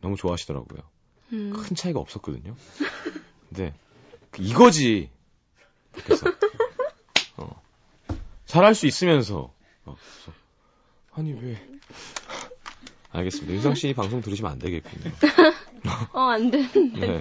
너무 0.00 0.16
좋아하시더라고요. 0.16 0.80
음, 1.32 1.52
큰 1.52 1.76
차이가 1.76 2.00
없었거든요. 2.00 2.56
근데 3.48 3.74
그 4.30 4.42
이거지. 4.42 5.10
그래서 5.92 6.26
어. 7.36 7.62
잘할 8.46 8.74
수 8.74 8.86
있으면서 8.86 9.52
어, 9.84 9.96
아니 11.12 11.32
왜? 11.32 11.60
알겠습니다. 13.12 13.52
윤상 13.52 13.74
씨 13.74 13.92
방송 13.92 14.20
들으시면 14.20 14.52
안 14.52 14.58
되겠군요. 14.58 15.12
어, 16.14 16.20
안 16.20 16.50
되는데. 16.50 17.06
네. 17.06 17.20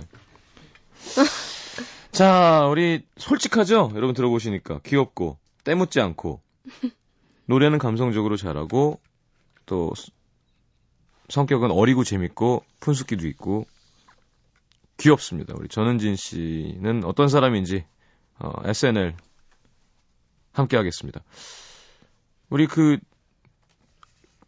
자, 2.12 2.66
우리 2.68 3.06
솔직하죠? 3.18 3.92
여러분 3.96 4.14
들어보시니까 4.16 4.80
귀엽고 4.86 5.38
때묻지 5.64 6.02
않고 6.02 6.42
노래는 7.46 7.78
감성적으로 7.80 8.36
잘하고 8.38 9.00
또 9.66 9.94
스- 9.96 10.12
성격은 11.30 11.72
어리고 11.72 12.04
재밌고 12.04 12.64
푼숙기도 12.80 13.28
있고 13.28 13.66
귀엽습니다. 14.98 15.54
우리 15.58 15.68
전은진 15.70 16.16
씨는 16.16 17.04
어떤 17.06 17.28
사람인지 17.28 17.86
어, 18.40 18.52
SNL 18.66 19.16
함께 20.52 20.78
하겠습니다. 20.78 21.22
우리 22.50 22.66
그 22.68 22.98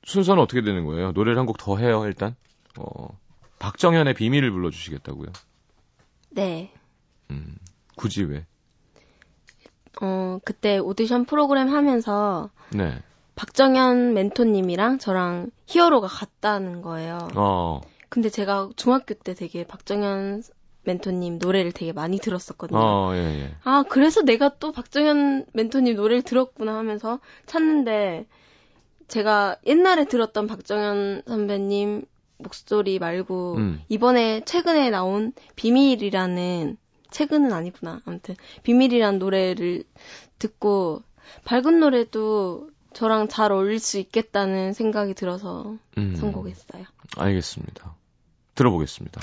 순서는 0.03 0.41
어떻게 0.41 0.61
되는 0.61 0.83
거예요? 0.85 1.11
노래를 1.11 1.37
한 1.39 1.45
곡 1.45 1.57
더 1.59 1.77
해요, 1.77 2.03
일단. 2.05 2.35
어, 2.77 3.07
박정현의 3.59 4.15
비밀을 4.15 4.51
불러주시겠다고요? 4.51 5.27
네. 6.31 6.73
음, 7.31 7.55
굳이 7.95 8.23
왜? 8.23 8.45
어, 10.01 10.39
그때 10.45 10.77
오디션 10.77 11.25
프로그램 11.25 11.69
하면서 11.69 12.49
네. 12.71 13.01
박정현 13.35 14.13
멘토님이랑 14.13 14.99
저랑 14.99 15.51
히어로가 15.67 16.07
같다는 16.07 16.81
거예요. 16.81 17.27
어, 17.35 17.81
근데 18.09 18.29
제가 18.29 18.69
중학교 18.75 19.13
때 19.13 19.33
되게 19.33 19.65
박정현 19.65 20.43
멘토님 20.83 21.37
노래를 21.37 21.71
되게 21.71 21.93
많이 21.93 22.17
들었었거든요. 22.17 22.79
어, 22.79 23.15
예, 23.15 23.19
예. 23.19 23.55
아, 23.63 23.83
그래서 23.87 24.21
내가 24.21 24.57
또 24.59 24.71
박정현 24.71 25.45
멘토님 25.53 25.95
노래를 25.95 26.23
들었구나 26.23 26.75
하면서 26.75 27.19
찾는데, 27.45 28.25
제가 29.07 29.57
옛날에 29.65 30.05
들었던 30.05 30.47
박정현 30.47 31.23
선배님 31.27 32.05
목소리 32.37 32.97
말고, 32.97 33.55
음. 33.57 33.81
이번에 33.89 34.41
최근에 34.45 34.89
나온 34.89 35.33
비밀이라는, 35.55 36.77
최근은 37.11 37.53
아니구나. 37.53 38.01
아무튼, 38.05 38.35
비밀이라는 38.63 39.19
노래를 39.19 39.83
듣고, 40.39 41.03
밝은 41.45 41.79
노래도 41.79 42.69
저랑 42.93 43.27
잘 43.27 43.51
어울릴 43.51 43.79
수 43.79 43.99
있겠다는 43.99 44.73
생각이 44.73 45.13
들어서 45.13 45.77
음, 45.97 46.15
선곡했어요. 46.15 46.85
알겠습니다. 47.17 47.95
들어보겠습니다. 48.55 49.21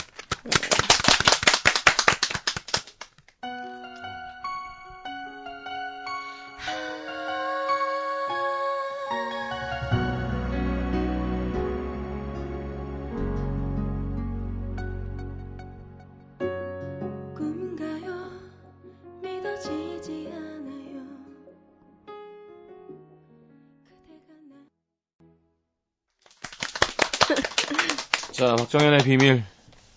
자, 28.39 28.55
박정현의 28.57 29.01
비밀. 29.03 29.43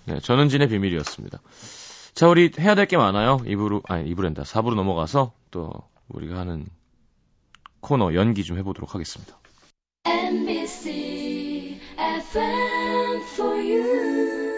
네, 0.06 0.20
전은진의 0.20 0.68
비밀이었습니다. 0.70 1.40
자, 2.14 2.28
우리 2.28 2.52
해야 2.60 2.76
될 2.76 2.86
게 2.88 2.98
많아요. 2.98 3.40
입으로, 3.46 3.82
아니, 3.88 4.10
입으로다 4.10 4.44
4부로 4.44 4.74
넘어가서 4.76 5.32
또 5.52 5.72
우리가 6.10 6.38
하는 6.40 6.66
코너 7.82 8.14
연기 8.16 8.44
좀 8.44 8.58
해보도록 8.58 8.96
하겠습니다. 8.96 9.38
NBC 10.06 11.80
FM 11.98 13.22
for 13.36 13.56
you. 13.58 14.51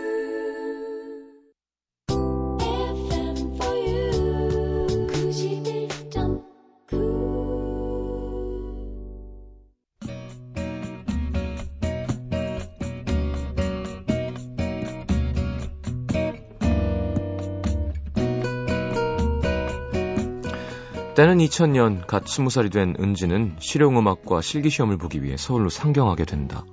때는 21.16 21.38
2000년 21.38 22.08
갓 22.08 22.24
20살이 22.24 22.72
된 22.72 22.96
은지는 23.00 23.56
실용음악과 23.60 24.42
실기시험을 24.42 24.98
보기 24.98 25.22
위해 25.22 25.38
서울로 25.38 25.70
상경하게 25.70 26.26
된다. 26.26 26.66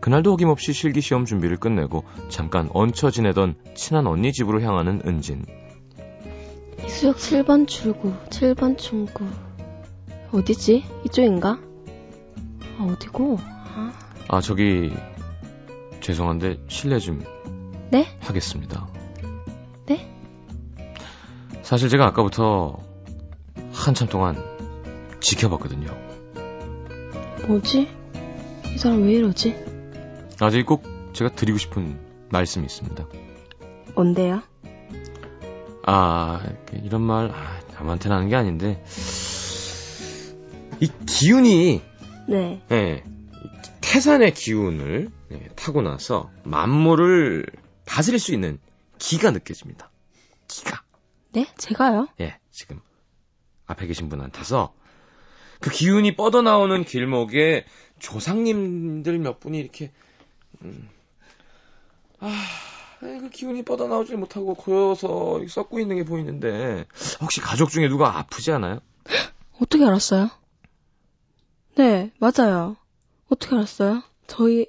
그날도 0.00 0.32
어김없이 0.32 0.72
실기시험 0.72 1.24
준비를 1.24 1.58
끝내고 1.58 2.02
잠깐 2.28 2.68
얹혀 2.74 3.10
지내던 3.10 3.54
친한 3.76 4.08
언니 4.08 4.32
집으로 4.32 4.60
향하는 4.62 5.00
은진. 5.06 5.46
이수역 6.84 7.16
7번 7.16 7.68
출구, 7.68 8.12
7번 8.30 8.76
출구. 8.76 9.26
어디지? 10.32 10.84
이쪽인가? 11.06 11.60
아, 12.78 12.84
어디고? 12.84 13.38
아, 13.40 13.92
아, 14.28 14.40
저기, 14.40 14.92
죄송한데, 16.00 16.64
실례 16.66 16.98
좀 16.98 17.22
네? 17.90 18.08
하겠습니다. 18.20 18.88
네? 19.86 20.10
사실 21.62 21.88
제가 21.88 22.06
아까부터 22.06 22.83
한참 23.74 24.08
동안 24.08 24.36
지켜봤거든요. 25.20 25.88
뭐지? 27.46 27.88
이 28.74 28.78
사람 28.78 29.02
왜 29.02 29.14
이러지? 29.14 29.54
아직 30.40 30.64
꼭 30.64 30.84
제가 31.12 31.30
드리고 31.34 31.58
싶은 31.58 31.98
말씀이 32.30 32.64
있습니다. 32.64 33.06
뭔데요? 33.94 34.42
아, 35.86 36.40
이렇게 36.44 36.78
이런 36.78 37.02
말, 37.02 37.30
아, 37.30 37.60
남한테는 37.74 38.16
하는 38.16 38.28
게 38.28 38.36
아닌데, 38.36 38.82
이 40.80 40.90
기운이, 41.06 41.82
네. 42.28 42.62
예, 42.72 43.04
태산의 43.82 44.32
기운을 44.32 45.10
예, 45.32 45.48
타고 45.56 45.82
나서 45.82 46.30
만물을 46.44 47.46
다스릴 47.84 48.18
수 48.18 48.32
있는 48.32 48.58
기가 48.98 49.30
느껴집니다. 49.30 49.90
기가. 50.48 50.82
네? 51.32 51.46
제가요? 51.58 52.08
예, 52.20 52.38
지금 52.50 52.80
앞에 53.66 53.86
계신 53.86 54.08
분한테서 54.08 54.74
그 55.60 55.70
기운이 55.70 56.16
뻗어나오는 56.16 56.84
길목에 56.84 57.64
조상님들 57.98 59.18
몇 59.18 59.40
분이 59.40 59.58
이렇게 59.58 59.92
음, 60.62 60.88
아, 62.20 62.44
그 63.00 63.30
기운이 63.30 63.62
뻗어나오지 63.64 64.16
못하고 64.16 64.54
고여서 64.54 65.46
썩고 65.48 65.80
있는 65.80 65.96
게 65.96 66.04
보이는데 66.04 66.86
혹시 67.20 67.40
가족 67.40 67.70
중에 67.70 67.88
누가 67.88 68.18
아프지 68.18 68.52
않아요? 68.52 68.80
어떻게 69.60 69.84
알았어요? 69.84 70.30
네, 71.76 72.12
맞아요. 72.18 72.76
어떻게 73.28 73.54
알았어요? 73.56 74.02
저희 74.26 74.66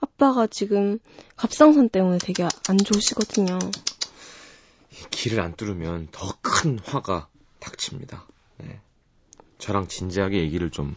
아빠가 0.00 0.46
지금 0.46 0.98
갑상선 1.36 1.88
때문에 1.88 2.18
되게 2.18 2.44
안 2.68 2.78
좋으시거든요. 2.78 3.58
길을 5.10 5.40
안 5.40 5.54
뚫으면 5.54 6.08
더 6.12 6.36
큰 6.40 6.78
화가 6.80 7.28
닥칩니다. 7.60 8.26
네. 8.58 8.80
저랑 9.58 9.88
진지하게 9.88 10.38
얘기를 10.40 10.70
좀 10.70 10.96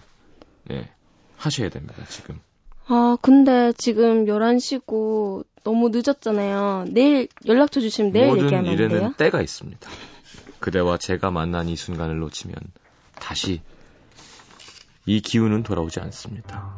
네, 0.66 0.90
하셔야 1.38 1.70
됩니다. 1.70 2.04
지금. 2.10 2.40
아, 2.88 3.18
근데 3.22 3.74
지금 3.78 4.26
11시고 4.26 5.46
너무 5.64 5.90
늦었잖아요. 5.90 6.86
내일 6.90 7.28
연락처 7.46 7.80
주시면 7.80 8.12
내일 8.12 8.28
모든 8.28 8.44
얘기하면 8.46 8.68
안 8.70 8.74
일에는 8.74 9.00
돼요? 9.00 9.14
때가 9.18 9.42
있습니다. 9.42 9.90
그대와 10.60 10.98
제가 10.98 11.32
만난 11.32 11.70
이 11.70 11.76
순간을 11.76 12.20
놓치면 12.20 12.56
다시 13.16 13.62
이 15.06 15.22
기운은 15.22 15.64
돌아오지 15.64 16.00
않습니다. 16.00 16.78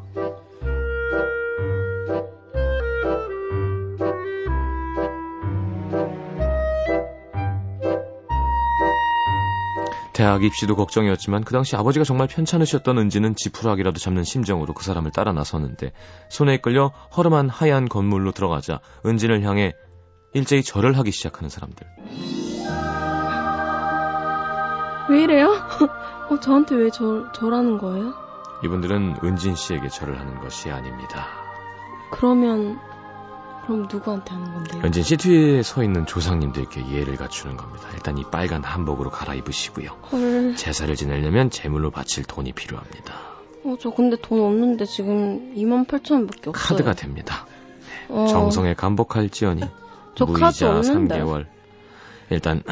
대학 10.14 10.44
입시도 10.44 10.76
걱정이었지만 10.76 11.44
그 11.44 11.54
당시 11.54 11.76
아버지가 11.76 12.06
정말 12.06 12.28
편찮으셨던 12.28 12.98
은지는 13.00 13.36
지푸라기라도 13.36 14.00
잡는 14.00 14.24
심정으로 14.24 14.74
그 14.74 14.84
사람을 14.84 15.12
따라 15.12 15.34
나섰는데 15.34 15.92
손에 16.30 16.56
이끌려 16.56 16.92
허름한 17.18 17.50
하얀 17.50 17.90
건물로 17.90 18.32
들어가자 18.32 18.80
은진을 19.06 19.44
향해 19.44 19.74
일제히 20.34 20.64
절을 20.64 20.98
하기 20.98 21.12
시작하는 21.12 21.50
사람들. 21.50 21.88
왜 25.10 25.24
이래요? 25.24 25.50
어, 26.30 26.40
저한테 26.40 26.76
왜 26.76 26.90
절, 26.90 27.32
절하는 27.34 27.78
거예요? 27.78 28.14
이분들은 28.64 29.18
은진 29.24 29.56
씨에게 29.56 29.90
절을 29.90 30.20
하는 30.20 30.40
것이 30.40 30.72
아닙니다. 30.72 31.28
그러면, 32.12 32.80
그럼 33.66 33.88
누구한테 33.90 34.32
하는 34.34 34.54
건데요? 34.54 35.04
씨 35.04 35.18
뒤에 35.18 35.64
서 35.64 35.84
있는 35.84 36.06
조상님들께 36.06 36.92
예를 36.92 37.16
갖추는 37.16 37.56
겁니다. 37.56 37.88
일단 37.94 38.18
이 38.18 38.24
빨간 38.30 38.64
한복으로 38.64 39.10
갈아입으시고요. 39.10 39.90
헐. 40.12 40.56
제사를 40.56 40.94
지내려면 40.96 41.50
제물로 41.50 41.90
바칠 41.90 42.24
돈이 42.26 42.52
필요합니다. 42.52 43.14
어, 43.66 43.76
저 43.80 43.92
근데 43.92 44.18
돈 44.22 44.42
없는데 44.42 44.86
지금 44.86 45.54
2만 45.56 45.88
8천 45.88 46.12
원밖에 46.14 46.50
없어요. 46.50 46.52
카드가 46.52 46.94
됩니다. 46.94 47.46
어, 48.10 48.28
정성에 48.28 48.74
감복할지어니 48.74 49.62
저 50.16 50.26
카드 50.26 50.42
무이자 50.42 50.78
없는데. 50.78 51.20
3개월. 51.20 51.46
일단 52.30 52.64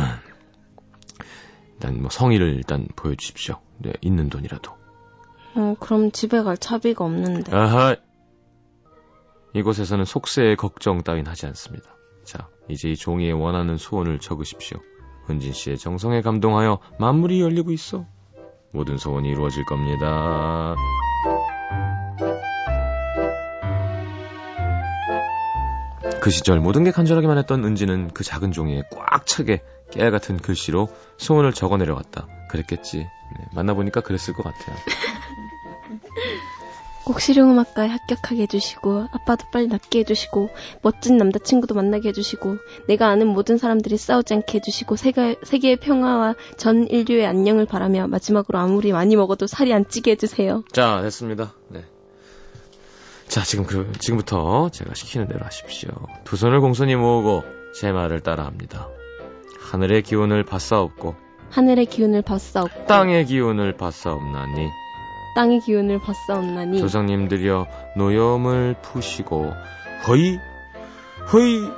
일단 1.74 2.02
뭐 2.02 2.10
성의를 2.10 2.56
일단 2.56 2.88
보여주십시오. 2.98 3.56
네, 3.78 3.94
있는 4.02 4.30
돈이라도. 4.30 4.72
어, 5.56 5.76
그럼 5.80 6.12
집에 6.12 6.44
갈 6.44 6.58
차비가 6.58 7.06
없는데. 7.06 7.56
아하. 7.56 7.96
이곳에서는 9.54 10.06
속세의 10.06 10.56
걱정 10.56 11.04
따윈 11.04 11.28
하지 11.28 11.46
않습니다. 11.48 11.96
자, 12.24 12.48
이제 12.70 12.90
이 12.90 12.96
종이에 12.96 13.32
원하는 13.32 13.78
소원을 13.78 14.20
적으십시오. 14.20 14.80
은진 15.30 15.54
씨의 15.54 15.78
정성에 15.78 16.22
감동하여 16.22 16.80
만물이 17.00 17.42
열리고 17.42 17.72
있어. 17.72 18.06
모든 18.72 18.98
소원이 18.98 19.30
이루어질 19.30 19.66
겁니다. 19.66 20.76
그 26.22 26.30
시절 26.30 26.60
모든 26.60 26.84
게 26.84 26.92
간절하기만 26.92 27.38
했던 27.40 27.66
은지는 27.66 28.12
그 28.14 28.24
작은 28.24 28.52
종이에 28.52 28.84
꽉 28.92 29.26
차게 29.26 29.64
깨알 29.92 30.12
같은 30.12 30.38
글씨로 30.38 30.88
소원을 31.18 31.52
적어 31.52 31.78
내려갔다. 31.78 32.28
그랬겠지. 32.50 33.00
네, 33.00 33.46
만나보니까 33.56 34.02
그랬을 34.02 34.34
것 34.36 34.44
같아요. 34.44 34.76
꼭 37.12 37.20
실용음악과에 37.20 37.90
합격하게 37.90 38.44
해주시고 38.44 39.08
아빠도 39.12 39.46
빨리 39.52 39.68
낫게 39.68 40.00
해주시고 40.00 40.50
멋진 40.82 41.18
남자친구도 41.18 41.76
만나게 41.76 42.08
해주시고 42.08 42.56
내가 42.88 43.10
아는 43.10 43.28
모든 43.28 43.58
사람들이 43.58 43.98
싸우지 43.98 44.34
않게 44.34 44.60
해주시고 44.60 44.96
세계, 44.96 45.36
세계의 45.44 45.76
평화와 45.82 46.36
전 46.56 46.88
인류의 46.88 47.26
안녕을 47.26 47.66
바라며 47.66 48.08
마지막으로 48.08 48.60
아무리 48.60 48.94
많이 48.94 49.18
먹어도 49.18 49.46
살이 49.46 49.74
안 49.74 49.90
찌게 49.90 50.12
해주세요. 50.12 50.64
자, 50.72 51.02
됐습니다. 51.02 51.54
네. 51.68 51.84
자, 53.28 53.42
지금 53.42 53.66
그, 53.66 53.92
지금부터 54.00 54.70
제가 54.70 54.94
시키는 54.94 55.28
대로 55.28 55.44
하십시오. 55.44 55.90
두 56.24 56.38
손을 56.38 56.62
공손히 56.62 56.96
모으고 56.96 57.44
제 57.76 57.92
말을 57.92 58.22
따라합니다. 58.22 58.88
하늘의 59.60 60.04
기운을 60.04 60.46
받사옵고 60.46 61.16
하늘의 61.50 61.88
기운을 61.88 62.22
받사옵고 62.22 62.86
땅의 62.86 63.26
기운을 63.26 63.76
받사옵나니 63.76 64.70
땅의 65.36 65.60
기운을 65.62 66.00
받사옵나니 66.00 66.80
조상님들여 66.80 67.68
노염을 67.98 68.76
푸시고 68.82 69.52
허이 70.08 70.38
허이 71.32 71.70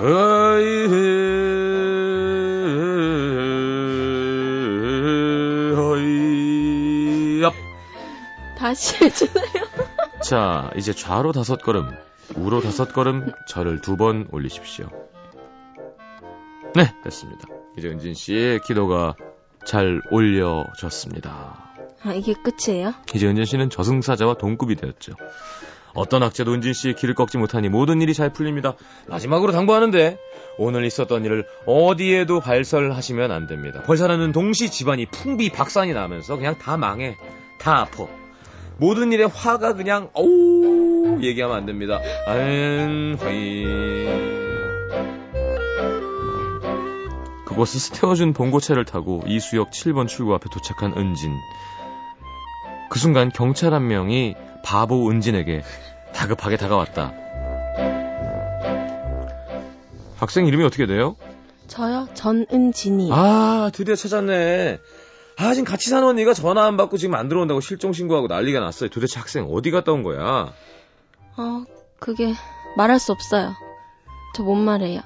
허이 0.00 0.88
허이 5.74 7.44
앞. 7.44 7.52
다시 8.58 9.04
해주세요. 9.04 9.64
자, 10.22 10.70
이제 10.76 10.92
좌로 10.92 11.32
다섯 11.32 11.60
걸음, 11.62 11.90
우로 12.36 12.60
다섯 12.60 12.92
걸음, 12.92 13.30
절을 13.48 13.80
두 13.80 13.96
번 13.96 14.26
올리십시오. 14.32 14.88
네, 16.74 16.92
됐습니다. 17.04 17.46
이제 17.76 17.88
은진 17.88 18.14
씨의 18.14 18.60
기도가 18.66 19.14
잘 19.66 20.00
올려졌습니다. 20.10 21.73
아 22.04 22.12
이게 22.12 22.34
끝이에요? 22.34 22.94
이제 23.14 23.26
은진 23.26 23.44
씨는 23.44 23.70
저승사자와 23.70 24.34
동급이 24.34 24.76
되었죠. 24.76 25.12
어떤 25.94 26.22
학자도 26.22 26.52
은진 26.52 26.72
씨의 26.72 26.96
길을 26.96 27.14
꺾지 27.14 27.38
못하니 27.38 27.68
모든 27.68 28.02
일이 28.02 28.14
잘 28.14 28.32
풀립니다. 28.32 28.74
마지막으로 29.08 29.52
당부하는데 29.52 30.18
오늘 30.58 30.84
있었던 30.84 31.24
일을 31.24 31.46
어디에도 31.66 32.40
발설하시면 32.40 33.30
안 33.30 33.46
됩니다. 33.46 33.82
벌설하는 33.82 34.32
동시 34.32 34.70
집안이 34.70 35.06
풍비 35.06 35.50
박산이 35.50 35.92
나면서 35.92 36.36
그냥 36.36 36.58
다 36.58 36.76
망해. 36.76 37.16
다 37.58 37.80
아파. 37.80 38.06
모든 38.76 39.12
일에 39.12 39.24
화가 39.24 39.74
그냥 39.74 40.10
어우 40.14 41.20
얘기하면 41.22 41.56
안 41.56 41.64
됩니다. 41.64 42.00
안화이 42.26 43.64
그곳에서 47.46 47.94
태워준 47.94 48.32
봉고차를 48.32 48.84
타고 48.84 49.22
이수역 49.26 49.70
7번 49.70 50.08
출구 50.08 50.34
앞에 50.34 50.50
도착한 50.50 50.92
은진. 50.96 51.32
그 52.94 53.00
순간 53.00 53.28
경찰 53.32 53.74
한 53.74 53.88
명이 53.88 54.36
바보 54.62 55.10
은진에게 55.10 55.64
다급하게 56.14 56.56
다가왔다. 56.56 57.12
학생 60.16 60.46
이름이 60.46 60.62
어떻게 60.62 60.86
돼요? 60.86 61.16
저요? 61.66 62.06
전은진이요. 62.14 63.12
아, 63.12 63.70
드디어 63.74 63.96
찾았네. 63.96 64.78
아, 65.38 65.54
지금 65.54 65.64
같이 65.64 65.90
사는 65.90 66.06
언니가 66.06 66.34
전화 66.34 66.66
안 66.66 66.76
받고 66.76 66.96
지금 66.96 67.16
안 67.16 67.28
들어온다고 67.28 67.60
실종 67.60 67.92
신고하고 67.92 68.28
난리가 68.28 68.60
났어요. 68.60 68.88
도대체 68.90 69.18
학생 69.18 69.46
어디 69.50 69.72
갔다 69.72 69.90
온 69.90 70.04
거야? 70.04 70.52
어, 71.36 71.64
그게 71.98 72.32
말할 72.76 73.00
수 73.00 73.10
없어요. 73.10 73.54
저 74.36 74.44
못 74.44 74.54
말해요. 74.54 75.00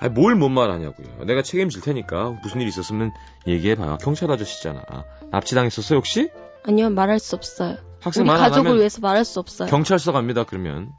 아, 0.00 0.08
뭘 0.08 0.36
못 0.36 0.48
말하냐고요. 0.48 1.26
내가 1.26 1.42
책임질 1.42 1.82
테니까 1.82 2.38
무슨 2.42 2.62
일 2.62 2.68
있었으면 2.68 3.12
얘기해봐요. 3.46 3.98
경찰 3.98 4.30
아저씨잖아. 4.30 4.82
납치당했었어요 5.30 5.98
혹시? 5.98 6.30
아니요, 6.66 6.90
말할 6.90 7.18
수 7.18 7.36
없어요. 7.36 7.76
학생 8.00 8.24
우리 8.24 8.30
가족을 8.30 8.76
위해서 8.78 9.00
말할 9.00 9.24
수 9.24 9.38
없어요. 9.40 9.68
경찰서 9.68 10.12
갑니다. 10.12 10.44
그러면 10.44 10.90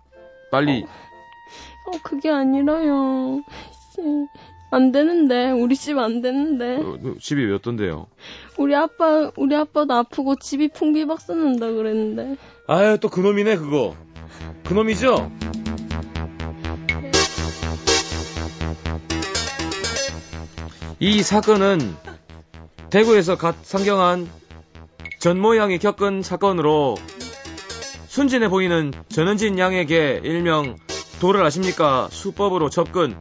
빨리 0.52 0.84
어, 0.84 1.92
그게 2.04 2.30
아니라요. 2.32 3.42
씨, 3.94 4.02
안 4.72 4.92
되는데, 4.92 5.52
우리 5.52 5.76
집 5.76 5.98
안 6.00 6.22
되는데. 6.22 6.78
어, 6.78 6.98
어, 7.04 7.16
집이 7.20 7.46
왜 7.46 7.54
어떤데요? 7.54 8.08
우리 8.58 8.76
아빠, 8.76 9.32
우리 9.38 9.56
아빠도 9.56 9.94
아프고 9.94 10.36
집이 10.36 10.70
풍비박산 10.70 11.44
난다 11.44 11.72
그랬는데. 11.72 12.38
아유 12.68 12.98
또 13.00 13.10
그놈이네 13.10 13.58
그거. 13.58 13.96
그놈이죠? 14.64 15.32
이 21.00 21.22
사건은 21.22 21.96
대구에서 22.90 23.38
갓 23.38 23.56
상경한 23.64 24.30
전모 25.26 25.58
양이 25.58 25.80
겪은 25.80 26.22
사건으로 26.22 26.94
순진해 28.06 28.48
보이는 28.48 28.94
전은진 29.10 29.58
양에게 29.58 30.22
일명 30.24 30.76
도를 31.20 31.44
아십니까? 31.44 32.10
수법으로 32.12 32.70
접근, 32.70 33.18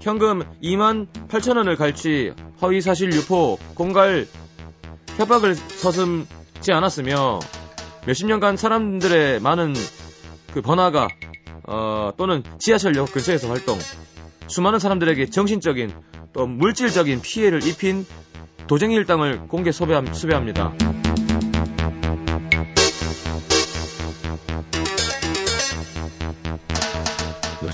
현금 0.00 0.44
2만 0.62 1.08
8천 1.26 1.56
원을 1.56 1.74
갈취, 1.74 2.32
허위사실 2.62 3.12
유포, 3.12 3.58
공갈, 3.74 4.28
협박을 5.16 5.56
서슴지 5.56 6.70
않았으며 6.70 7.40
몇십 8.06 8.28
년간 8.28 8.56
사람들의 8.56 9.40
많은 9.40 9.74
그 10.54 10.62
번화가 10.62 11.08
어, 11.66 12.12
또는 12.16 12.44
지하철역 12.60 13.10
근처에서 13.10 13.48
활동, 13.48 13.76
수많은 14.46 14.78
사람들에게 14.78 15.26
정신적인 15.30 15.92
또 16.32 16.46
물질적인 16.46 17.20
피해를 17.20 17.66
입힌 17.66 18.06
도쟁이 18.68 18.94
일당을 18.94 19.48
공개 19.48 19.72
수배합니다. 19.72 21.07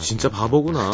진짜 0.04 0.28
바보구나. 0.28 0.92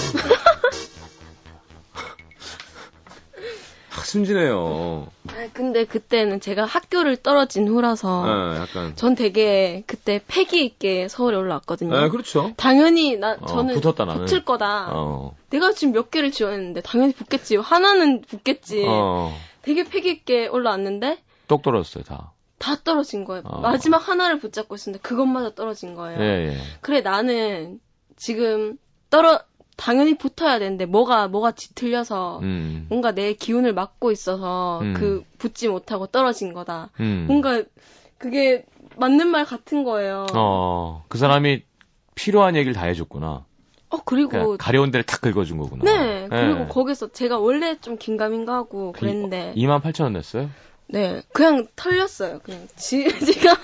순진해요. 4.05 5.07
아, 5.29 5.49
근데 5.53 5.85
그때는 5.85 6.41
제가 6.41 6.65
학교를 6.65 7.17
떨어진 7.17 7.69
후라서 7.69 8.25
예, 8.27 8.57
약간. 8.61 8.97
전 8.97 9.15
되게 9.15 9.85
그때 9.87 10.21
패기 10.27 10.65
있게 10.65 11.07
서울에 11.07 11.37
올라왔거든요. 11.37 12.05
예, 12.05 12.09
그렇죠. 12.09 12.53
당연히 12.57 13.17
나 13.17 13.37
어, 13.41 13.47
저는 13.47 13.79
붙었다, 13.79 14.05
나는. 14.07 14.25
붙을 14.25 14.45
거다. 14.45 14.89
어. 14.93 15.37
내가 15.51 15.73
지금 15.73 15.93
몇 15.93 16.11
개를 16.11 16.33
지원했는데 16.33 16.81
당연히 16.81 17.13
붙겠지. 17.13 17.57
하나는 17.57 18.23
붙겠지. 18.23 18.85
어. 18.89 19.33
되게 19.63 19.85
패기 19.85 20.11
있게 20.11 20.49
올라왔는데 20.49 21.19
똑 21.47 21.63
떨어졌어요, 21.63 22.03
다. 22.05 22.33
다 22.59 22.77
떨어진 22.83 23.25
거예요. 23.25 23.43
어. 23.45 23.61
마지막 23.61 24.09
하나를 24.09 24.41
붙잡고 24.41 24.75
있었는데 24.75 25.03
그것마저 25.03 25.51
떨어진 25.55 25.95
거예요. 25.95 26.21
예, 26.21 26.49
예. 26.49 26.57
그래 26.81 27.01
나는 27.01 27.79
지금 28.17 28.77
떨어 29.11 29.41
당연히 29.77 30.17
붙어야 30.17 30.59
되는데 30.59 30.85
뭐가 30.87 31.29
뭐가 31.29 31.53
뒤틀려서 31.53 32.41
음. 32.41 32.87
뭔가 32.89 33.13
내 33.13 33.33
기운을 33.33 33.73
막고 33.73 34.13
있어서 34.13 34.81
음. 34.83 34.95
그 34.95 35.25
붙지 35.39 35.69
못하고 35.69 36.07
떨어진 36.07 36.53
거다. 36.53 36.91
음. 37.01 37.25
뭔가 37.27 37.63
그게 38.19 38.65
맞는 38.97 39.29
말 39.29 39.45
같은 39.45 39.85
거예요. 39.85 40.27
어, 40.35 41.05
그 41.09 41.17
사람이 41.17 41.63
필요한 42.15 42.57
얘기를 42.57 42.75
다 42.75 42.85
해줬구나. 42.85 43.47
어, 43.89 43.99
그리고 44.05 44.57
가려운 44.57 44.91
데를 44.91 45.05
탁 45.05 45.21
긁어준 45.23 45.59
거구나. 45.59 45.85
네 45.85 46.29
그리고 46.29 46.61
예. 46.61 46.67
거기서 46.67 47.09
제가 47.13 47.39
원래 47.39 47.77
좀 47.81 47.97
긴가민가 47.97 48.55
하고 48.55 48.93
그 48.93 49.01
그랬는데 49.01 49.55
2만 49.57 49.83
8천 49.83 50.05
원 50.05 50.13
냈어요? 50.13 50.51
네 50.87 51.23
그냥 51.33 51.67
털렸어요. 51.75 52.41
그냥 52.41 52.69
지, 52.77 53.09
지갑 53.25 53.59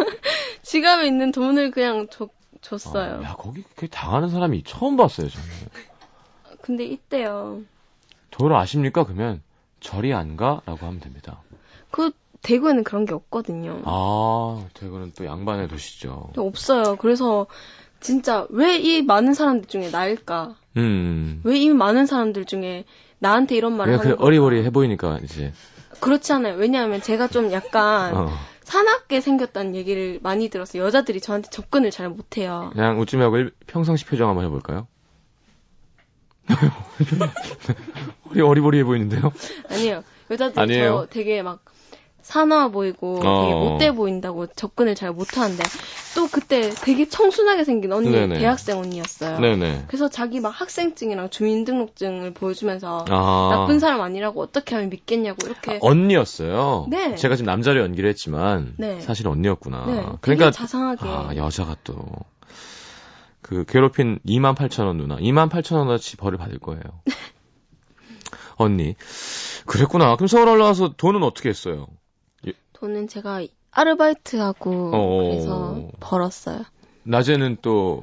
지갑에 0.63 1.07
있는 1.07 1.31
돈을 1.31 1.71
그냥 1.71 2.09
줬, 2.11 2.31
줬어요. 2.61 3.21
어, 3.21 3.23
야, 3.23 3.35
거기 3.39 3.63
그렇게 3.63 3.87
당하는 3.89 4.29
사람이 4.29 4.63
처음 4.65 4.97
봤어요, 4.97 5.29
저는. 5.29 5.47
근데 6.63 6.85
이때요. 6.85 7.61
도를 8.31 8.57
아십니까? 8.57 9.05
그러면 9.05 9.43
저리 9.81 10.13
안 10.13 10.37
가? 10.37 10.61
라고 10.67 10.85
하면 10.87 11.01
됩니다. 11.01 11.41
그 11.91 12.11
대구에는 12.43 12.85
그런 12.85 13.05
게 13.07 13.15
없거든요. 13.15 13.83
아, 13.85 14.65
대구는 14.75 15.13
또 15.17 15.25
양반의 15.25 15.69
도시죠. 15.69 16.31
없어요. 16.37 16.97
그래서 16.97 17.47
진짜 18.01 18.47
왜 18.51 18.77
이 18.79 19.03
많은 19.03 19.35
사람들 19.35 19.69
중에 19.69 19.91
나일까? 19.91 20.55
음. 20.77 21.41
왜 21.45 21.59
이 21.59 21.71
많은 21.71 22.07
사람들 22.07 22.45
중에 22.45 22.85
나한테 23.19 23.57
이런 23.57 23.77
말을 23.77 23.99
하는 23.99 24.11
그거 24.13 24.25
어리버리 24.25 24.63
해 24.65 24.71
보이니까 24.71 25.19
이제 25.25 25.53
그렇지 26.01 26.33
않아요. 26.35 26.55
왜냐하면 26.57 27.01
제가 27.01 27.29
좀 27.29 27.51
약간 27.53 28.15
어, 28.15 28.29
사납게 28.67 29.21
생겼다는 29.21 29.77
얘기를 29.77 30.19
많이 30.25 30.49
들어서 30.49 30.79
여자들이 30.81 31.21
저한테 31.21 31.51
접근을 31.51 31.93
잘 31.93 32.09
못해요. 32.09 32.71
그냥 32.73 32.99
웃지 33.01 33.17
말고 33.17 33.37
일- 33.39 33.53
평상시 33.69 34.05
표정 34.05 34.29
한번 34.29 34.45
해볼까요? 34.47 34.89
우리 38.31 38.41
어리버리해 38.41 38.83
보이는데요? 38.83 39.33
아니에요. 39.71 40.03
여자들이 40.33 40.61
아니에요. 40.61 40.85
저 41.03 41.07
되게 41.09 41.43
막 41.43 41.65
사나워 42.27 42.71
보이고 42.71 43.21
되게 43.21 43.29
어. 43.29 43.71
못돼 43.71 43.93
보인다고 43.93 44.49
접근을 44.49 44.97
잘 44.97 45.13
못하는데 45.13 45.63
또 46.17 46.27
그때 46.27 46.71
되게 46.71 47.09
청순하게 47.09 47.63
생긴 47.63 47.93
언니 47.93 48.11
네네. 48.11 48.39
대학생 48.41 48.79
언니였어요. 48.79 49.39
네네. 49.39 49.85
그래서 49.87 50.09
자기 50.09 50.41
막 50.41 50.51
학생증이랑 50.51 51.31
주민등록증을 51.31 52.35
보여주면서 52.35 53.05
아, 53.09 53.49
나쁜 53.53 53.79
사람 53.79 54.01
아니라고 54.01 54.43
어떻게 54.43 54.75
하면 54.75 54.91
믿겠냐고 54.91 55.47
이렇게 55.47 55.79
언니였어요. 55.81 56.89
네. 56.91 57.15
제가 57.15 57.37
지금 57.37 57.47
남자로 57.47 57.81
연기를 57.81 58.11
했지만 58.11 58.75
네. 58.77 59.01
사실 59.01 59.29
언니였구나. 59.29 59.87
네, 59.87 59.95
되게 59.95 60.17
그러니까 60.21 60.51
자상하게 60.51 61.09
아, 61.09 61.31
여자가 61.37 61.77
또. 61.85 62.05
그, 63.41 63.65
괴롭힌 63.69 64.19
28,000원 64.27 64.97
누나. 64.97 65.17
28,000원어치 65.19 66.19
벌을 66.19 66.39
받을 66.39 66.59
거예요. 66.59 66.83
언니. 68.57 68.97
그랬구나. 69.67 70.17
그럼 70.17 70.27
서울 70.27 70.49
올라와서 70.49 70.95
돈은 70.97 71.23
어떻게 71.23 71.51
했어요? 71.51 71.87
돈은 72.77 73.09
제가 73.09 73.43
아르바이트하고 73.71 74.91
어어. 74.95 75.23
그래서 75.31 75.89
벌었어요. 76.01 76.63
낮에는 77.05 77.59
또, 77.63 78.03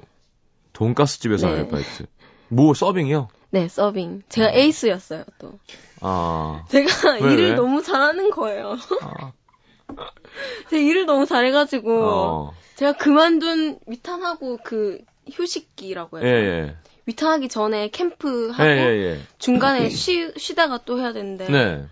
돈가스 0.74 1.20
집에서 1.20 1.48
네. 1.48 1.58
알바이트. 1.60 2.06
뭐, 2.50 2.74
서빙이요? 2.74 3.28
네, 3.52 3.68
서빙. 3.68 4.24
제가 4.30 4.52
에이스였어요, 4.52 5.26
또. 5.38 5.60
아. 6.02 6.66
제가 6.70 7.14
왜, 7.22 7.34
일을 7.34 7.50
왜? 7.52 7.56
너무 7.56 7.84
잘하는 7.84 8.32
거예요. 8.32 8.78
아. 9.02 9.32
제가 10.70 10.82
일을 10.82 11.06
너무 11.06 11.26
잘해가지고 11.28 12.04
어. 12.04 12.54
제가 12.76 12.94
그만둔 12.94 13.80
위탄하고 13.86 14.58
그 14.64 15.00
휴식기라고 15.32 16.20
해요. 16.20 16.28
예, 16.28 16.32
예. 16.32 16.76
위탄하기 17.06 17.50
전에 17.50 17.90
캠프하고 17.90 18.64
예, 18.64 18.78
예, 18.78 19.20
중간에 19.38 19.90
쉬, 19.90 20.32
쉬다가 20.38 20.80
또 20.86 21.00
해야 21.00 21.14
되는데 21.14 21.46
예. 21.46 21.52
네. 21.52 21.86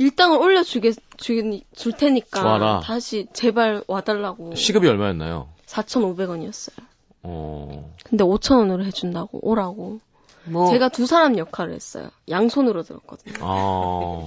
일당을 0.00 0.38
올려주게 0.38 0.92
주, 1.18 1.60
줄 1.74 1.92
테니까 1.92 2.42
와라. 2.44 2.80
다시 2.82 3.26
제발 3.34 3.84
와달라고 3.86 4.54
시급이 4.54 4.88
얼마였나요? 4.88 5.50
4,500원이었어요. 5.66 6.74
어. 7.22 7.94
근데 8.04 8.24
5,000원으로 8.24 8.82
해준다고 8.84 9.46
오라고. 9.46 10.00
뭐. 10.44 10.70
제가 10.70 10.88
두 10.88 11.06
사람 11.06 11.36
역할을 11.36 11.74
했어요. 11.74 12.10
양손으로 12.30 12.82
들었거든요. 12.82 13.34
아. 13.40 14.26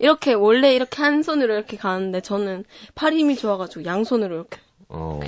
이렇게 0.00 0.32
원래 0.32 0.74
이렇게 0.74 1.00
한 1.00 1.22
손으로 1.22 1.54
이렇게 1.54 1.76
가는데 1.76 2.20
저는 2.20 2.64
팔 2.96 3.12
힘이 3.12 3.36
좋아가지고 3.36 3.84
양손으로 3.84 4.34
이렇게 4.34 4.58
어. 4.88 5.20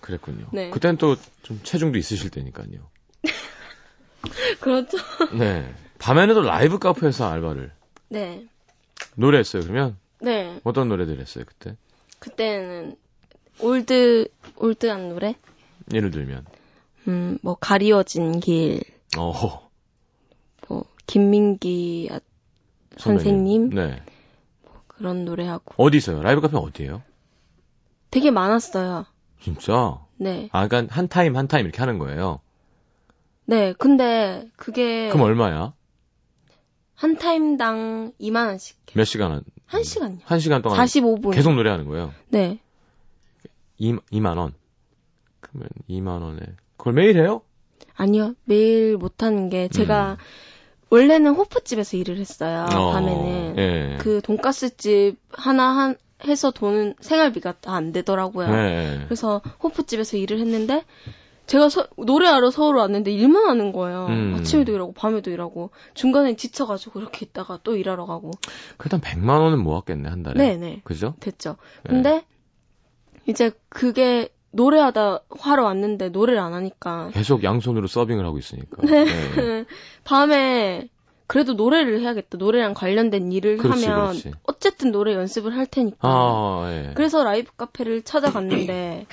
그랬군요. 0.00 0.46
네. 0.52 0.70
그땐 0.70 0.96
또 0.96 1.16
좀 1.48 1.60
체중도 1.62 1.96
있으실 1.98 2.28
때니까요. 2.28 2.90
그렇죠. 4.60 4.98
네. 5.32 5.74
밤에는 5.98 6.34
또 6.34 6.42
라이브 6.42 6.78
카페에서 6.78 7.26
알바를 7.26 7.72
네. 8.10 8.44
노래했어요. 9.16 9.62
그러면 9.62 9.96
네. 10.20 10.60
어떤 10.64 10.88
노래들 10.88 11.18
했어요 11.20 11.44
그때? 11.46 11.76
그때는 12.18 12.96
old 13.60 14.28
old한 14.56 15.08
노래? 15.10 15.34
예를 15.92 16.10
들면 16.10 16.44
음, 17.08 17.38
뭐 17.42 17.54
가리워진 17.58 18.40
길, 18.40 18.80
어 19.16 19.60
뭐 20.68 20.84
김민기 21.06 22.08
아- 22.12 22.20
선생님 22.98 23.70
네. 23.70 24.02
그런 24.86 25.24
노래하고 25.24 25.82
어디서요? 25.82 26.22
라이브 26.22 26.40
카페 26.42 26.56
어디예요? 26.58 27.02
되게 28.10 28.30
많았어요. 28.30 29.06
진짜? 29.40 30.00
네. 30.16 30.48
아, 30.52 30.66
그러니까 30.66 30.94
한 30.94 31.08
타임 31.08 31.36
한 31.36 31.46
타임 31.48 31.64
이렇게 31.64 31.78
하는 31.78 31.98
거예요. 31.98 32.40
네. 33.46 33.72
근데 33.78 34.46
그게 34.56 35.08
그럼 35.08 35.22
얼마야? 35.26 35.72
한 36.98 37.16
타임당 37.16 38.12
2만 38.20 38.48
원씩. 38.48 38.76
몇 38.94 39.04
시간 39.04 39.30
한? 39.30 39.44
한 39.66 39.84
시간요. 39.84 40.18
한 40.24 40.40
시간 40.40 40.62
동안 40.62 40.76
45분. 40.84 41.32
계속 41.32 41.54
노래하는 41.54 41.86
거예요. 41.86 42.12
네. 42.28 42.58
2, 43.78 43.94
2만 44.10 44.36
원. 44.36 44.52
그러면 45.40 45.68
2만 45.88 46.22
원에 46.22 46.40
그걸 46.76 46.94
매일 46.94 47.16
해요? 47.16 47.42
아니요. 47.94 48.34
매일 48.44 48.96
못 48.96 49.22
하는 49.22 49.48
게 49.48 49.68
제가 49.68 50.12
음. 50.12 50.16
원래는 50.90 51.34
호프집에서 51.34 51.96
일을 51.98 52.18
했어요. 52.18 52.66
어, 52.74 52.92
밤에는. 52.92 53.54
예. 53.58 53.96
그 54.00 54.20
돈가스집 54.22 55.18
하나 55.30 55.68
한 55.76 55.96
해서 56.24 56.50
돈은 56.50 56.94
생활비가 57.00 57.52
다 57.60 57.74
안 57.76 57.92
되더라고요. 57.92 58.48
예. 58.48 59.02
그래서 59.04 59.40
호프집에서 59.62 60.16
일을 60.16 60.40
했는데 60.40 60.84
제가 61.48 61.68
서- 61.70 61.88
노래하러 61.96 62.50
서울 62.50 62.76
왔는데 62.76 63.10
일만 63.10 63.48
하는 63.48 63.72
거예요. 63.72 64.06
음. 64.10 64.36
아침에도 64.38 64.72
일하고 64.72 64.92
밤에도 64.92 65.30
일하고 65.30 65.70
중간에 65.94 66.36
지쳐가지고 66.36 67.00
이렇게 67.00 67.26
있다가 67.26 67.58
또 67.64 67.74
일하러 67.76 68.06
가고. 68.06 68.30
그래도 68.76 68.98
한 68.98 69.00
100만 69.00 69.40
원은 69.40 69.58
모았겠네 69.58 70.08
한 70.08 70.22
달에. 70.22 70.36
네네 70.36 70.82
그죠? 70.84 71.14
됐죠. 71.20 71.56
네. 71.84 71.90
근데 71.90 72.24
이제 73.26 73.50
그게 73.70 74.28
노래하다 74.50 75.20
하러 75.40 75.64
왔는데 75.64 76.10
노래를 76.10 76.40
안 76.40 76.52
하니까 76.54 77.10
계속 77.12 77.42
양손으로 77.44 77.86
서빙을 77.86 78.24
하고 78.24 78.38
있으니까. 78.38 78.82
네. 78.86 79.06
예. 79.38 79.64
밤에 80.04 80.88
그래도 81.26 81.54
노래를 81.54 82.00
해야겠다. 82.00 82.36
노래랑 82.38 82.74
관련된 82.74 83.32
일을 83.32 83.56
그렇지, 83.58 83.86
하면 83.86 84.08
그렇지. 84.08 84.32
어쨌든 84.44 84.92
노래 84.92 85.14
연습을 85.14 85.54
할 85.56 85.66
테니까. 85.66 85.96
아, 86.00 86.66
예. 86.70 86.92
그래서 86.94 87.24
라이브 87.24 87.52
카페를 87.56 88.02
찾아갔는데 88.02 89.06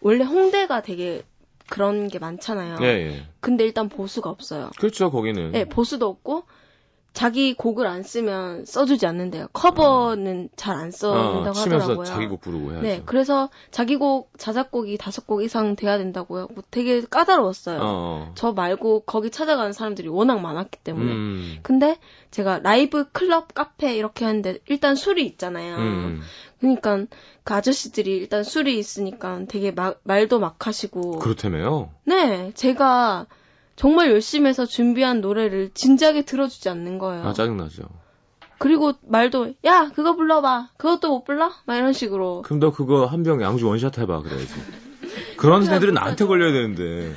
원래 0.00 0.24
홍대가 0.24 0.82
되게 0.82 1.22
그런 1.68 2.08
게 2.08 2.18
많잖아요. 2.18 2.78
예, 2.82 2.86
예. 2.86 3.26
근데 3.40 3.64
일단 3.64 3.88
보수가 3.88 4.30
없어요. 4.30 4.70
그렇죠, 4.78 5.10
거기는. 5.10 5.52
네, 5.52 5.64
보수도 5.64 6.06
없고 6.06 6.44
자기 7.16 7.54
곡을 7.54 7.86
안 7.86 8.02
쓰면 8.02 8.66
써주지 8.66 9.06
않는데요. 9.06 9.48
커버는 9.54 10.50
잘안 10.54 10.90
써준다고 10.90 11.48
어, 11.48 11.52
치면서 11.52 11.84
하더라고요. 11.84 12.04
자기 12.04 12.26
곡 12.26 12.42
부르고 12.42 12.72
해야죠. 12.72 12.82
네, 12.82 13.02
그래서 13.06 13.48
자기 13.70 13.96
곡 13.96 14.30
자작곡이 14.36 14.98
다섯 14.98 15.26
곡 15.26 15.42
이상 15.42 15.76
돼야 15.76 15.96
된다고요. 15.96 16.48
뭐 16.54 16.62
되게 16.70 17.00
까다로웠어요. 17.00 17.80
어. 17.82 18.32
저 18.34 18.52
말고 18.52 19.04
거기 19.06 19.30
찾아가는 19.30 19.72
사람들이 19.72 20.08
워낙 20.08 20.40
많았기 20.42 20.80
때문에. 20.84 21.10
음. 21.10 21.58
근데 21.62 21.96
제가 22.32 22.58
라이브 22.58 23.10
클럽 23.12 23.54
카페 23.54 23.96
이렇게 23.96 24.26
하는데 24.26 24.58
일단 24.66 24.94
술이 24.94 25.24
있잖아요. 25.24 25.76
음. 25.76 26.20
그러니까 26.60 27.04
그 27.44 27.54
아저씨들이 27.54 28.16
일단 28.16 28.42
술이 28.44 28.78
있으니까 28.78 29.40
되게 29.48 29.70
막- 29.70 30.00
말도 30.04 30.38
막 30.40 30.66
하시고. 30.66 31.18
그렇다며요? 31.18 31.90
네, 32.04 32.52
제가 32.54 33.26
정말 33.76 34.10
열심히 34.10 34.48
해서 34.48 34.64
준비한 34.64 35.20
노래를 35.20 35.70
진지하게 35.74 36.22
들어주지 36.22 36.68
않는 36.70 36.98
거예요. 36.98 37.24
아, 37.24 37.32
짜증나죠. 37.34 37.84
그리고 38.58 38.94
말도 39.02 39.52
야 39.66 39.90
그거 39.94 40.16
불러봐. 40.16 40.70
그것도 40.78 41.08
못 41.10 41.24
불러? 41.24 41.52
막 41.66 41.76
이런 41.76 41.92
식으로. 41.92 42.40
그럼 42.42 42.58
너 42.58 42.72
그거 42.72 43.04
한 43.04 43.22
병 43.22 43.42
양주 43.42 43.66
원샷 43.68 43.98
해봐, 43.98 44.22
그래야지. 44.22 44.48
그런 45.36 45.62
애들은. 45.70 45.92
나한테 45.92 46.24
걸려야 46.24 46.52
되는데. 46.52 47.12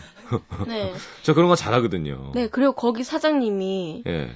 네. 0.67 0.93
저 1.23 1.33
그런 1.33 1.47
거 1.47 1.55
잘하거든요. 1.55 2.33
네, 2.35 2.49
그리고 2.49 2.73
거기 2.73 3.03
사장님이 3.05 4.03
예. 4.05 4.29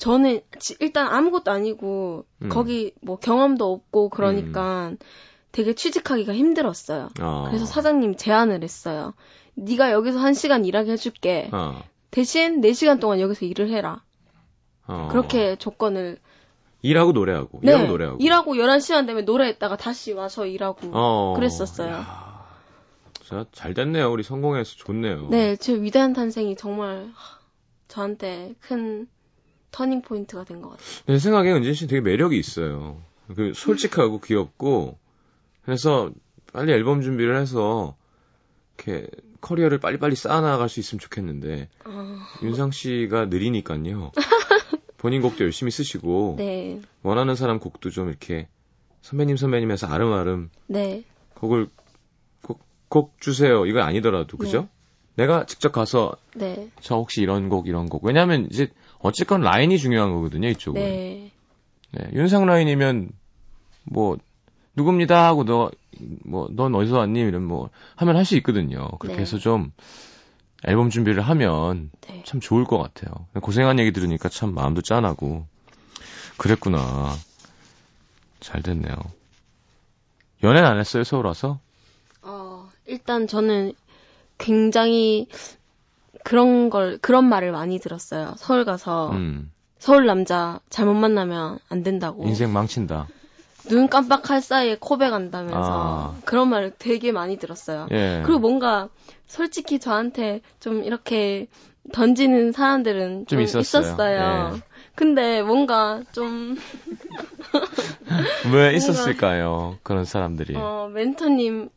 저는 0.00 0.40
지- 0.58 0.76
일단 0.80 1.06
아무것도 1.06 1.50
아니고 1.50 2.24
음. 2.42 2.48
거기 2.48 2.92
뭐 3.02 3.16
경험도 3.16 3.70
없고 3.70 4.08
그러니까 4.08 4.92
되게 5.52 5.74
취직하기가 5.74 6.32
힘들었어요. 6.32 7.10
아. 7.20 7.44
그래서 7.48 7.66
사장님 7.66 8.16
제안을 8.16 8.62
했어요. 8.62 9.12
네가 9.54 9.92
여기서 9.92 10.18
한 10.18 10.32
시간 10.32 10.64
일하게 10.64 10.92
해줄게. 10.92 11.50
어. 11.52 11.82
대신 12.10 12.62
4 12.62 12.72
시간 12.72 12.98
동안 12.98 13.20
여기서 13.20 13.44
일을 13.44 13.68
해라. 13.70 14.02
어. 14.86 15.08
그렇게 15.10 15.56
조건을. 15.56 16.18
일하고 16.82 17.12
노래하고. 17.12 17.60
네. 17.62 17.72
일하고 17.72 17.86
노래하고. 17.88 18.18
일하고 18.20 18.54
11시간 18.54 19.06
되면 19.06 19.26
노래했다가 19.26 19.76
다시 19.76 20.12
와서 20.14 20.46
일하고. 20.46 20.88
어. 20.94 21.34
그랬었어요. 21.36 21.92
야, 21.92 23.44
잘 23.52 23.74
됐네요. 23.74 24.10
우리 24.10 24.22
성공해서 24.22 24.76
좋네요. 24.76 25.28
네, 25.28 25.56
제 25.56 25.74
위대한 25.80 26.14
탄생이 26.14 26.56
정말 26.56 27.10
하, 27.14 27.38
저한테 27.86 28.54
큰 28.60 29.06
터닝 29.70 30.02
포인트가 30.02 30.44
된 30.44 30.60
것 30.62 30.70
같아요. 30.70 30.86
내 31.06 31.18
생각에 31.18 31.52
은진 31.52 31.74
씨 31.74 31.86
되게 31.86 32.00
매력이 32.00 32.38
있어요. 32.38 33.00
그 33.34 33.52
솔직하고 33.54 34.20
귀엽고 34.20 34.98
그래서 35.64 36.10
빨리 36.52 36.72
앨범 36.72 37.00
준비를 37.02 37.36
해서 37.36 37.96
이렇게 38.76 39.06
커리어를 39.40 39.78
빨리빨리 39.78 40.16
쌓아나갈 40.16 40.68
수 40.68 40.80
있으면 40.80 40.98
좋겠는데 41.00 41.68
아, 41.84 42.26
윤상 42.42 42.72
씨가 42.72 43.26
느리니까요. 43.26 44.12
본인 44.98 45.22
곡도 45.22 45.44
열심히 45.44 45.70
쓰시고 45.70 46.34
네, 46.38 46.80
원하는 47.02 47.34
사람 47.34 47.58
곡도 47.58 47.88
좀 47.90 48.08
이렇게 48.08 48.48
선배님 49.02 49.36
선배님에서 49.36 49.86
아름아름 49.86 50.50
네, 50.66 51.04
곡을 51.36 51.68
곡, 52.42 52.60
곡 52.88 53.18
주세요. 53.20 53.64
이거 53.64 53.80
아니더라도 53.80 54.36
그죠? 54.36 54.68
내가 55.16 55.44
직접 55.46 55.72
가서 55.72 56.14
네, 56.34 56.68
저 56.80 56.96
혹시 56.96 57.20
이런 57.22 57.48
곡 57.48 57.66
이런 57.68 57.88
곡 57.88 58.04
왜냐하면 58.04 58.48
이제 58.50 58.68
어쨌건 59.00 59.40
라인이 59.42 59.76
중요한 59.78 60.12
거거든요 60.12 60.48
이쪽은. 60.48 60.80
네, 60.80 61.30
네, 61.92 62.10
윤상 62.12 62.46
라인이면 62.46 63.10
뭐 63.84 64.16
누굽니다 64.76 65.26
하고 65.26 65.44
너 65.44 65.70
뭐 66.24 66.48
넌 66.50 66.74
어디서 66.74 66.98
왔니 66.98 67.20
이런 67.20 67.44
뭐 67.44 67.68
하면 67.96 68.16
할 68.16 68.24
수 68.24 68.36
있거든요. 68.38 68.88
그렇게 68.98 69.16
네. 69.16 69.22
해서 69.22 69.36
좀 69.38 69.72
앨범 70.64 70.88
준비를 70.88 71.20
하면 71.22 71.90
네. 72.02 72.22
참 72.24 72.40
좋을 72.40 72.64
것 72.64 72.78
같아요. 72.78 73.26
고생한 73.40 73.78
얘기 73.78 73.92
들으니까 73.92 74.28
참 74.28 74.54
마음도 74.54 74.80
짠하고 74.82 75.46
그랬구나. 76.38 77.12
잘 78.40 78.62
됐네요. 78.62 78.94
연애는 80.42 80.66
안 80.66 80.78
했어요 80.78 81.04
서울 81.04 81.26
와서? 81.26 81.60
어, 82.22 82.70
일단 82.86 83.26
저는 83.26 83.74
굉장히 84.40 85.28
그런 86.24 86.70
걸, 86.70 86.98
그런 86.98 87.26
말을 87.26 87.52
많이 87.52 87.78
들었어요. 87.78 88.34
서울 88.36 88.64
가서 88.64 89.10
음, 89.12 89.52
서울 89.78 90.06
남자 90.06 90.58
잘못 90.68 90.94
만나면 90.94 91.58
안 91.68 91.82
된다고. 91.82 92.24
인생 92.24 92.52
망친다. 92.52 93.06
눈 93.68 93.88
깜빡할 93.88 94.40
사이에 94.40 94.76
코백한다면서 94.80 95.58
아. 95.60 96.16
그런 96.24 96.48
말을 96.48 96.72
되게 96.78 97.12
많이 97.12 97.38
들었어요. 97.38 97.86
예. 97.92 98.22
그리고 98.24 98.40
뭔가 98.40 98.88
솔직히 99.26 99.78
저한테 99.78 100.40
좀 100.58 100.82
이렇게 100.82 101.46
던지는 101.92 102.52
사람들은 102.52 103.26
좀 103.26 103.38
좀, 103.38 103.40
있었어요. 103.40 103.82
있었어요. 103.82 104.52
예. 104.56 104.60
근데 104.94 105.42
뭔가 105.42 106.02
좀 106.12 106.56
왜 108.52 108.74
있었을까요? 108.74 109.78
그런 109.82 110.04
사람들이. 110.04 110.54
어, 110.56 110.90
멘토님 110.92 111.70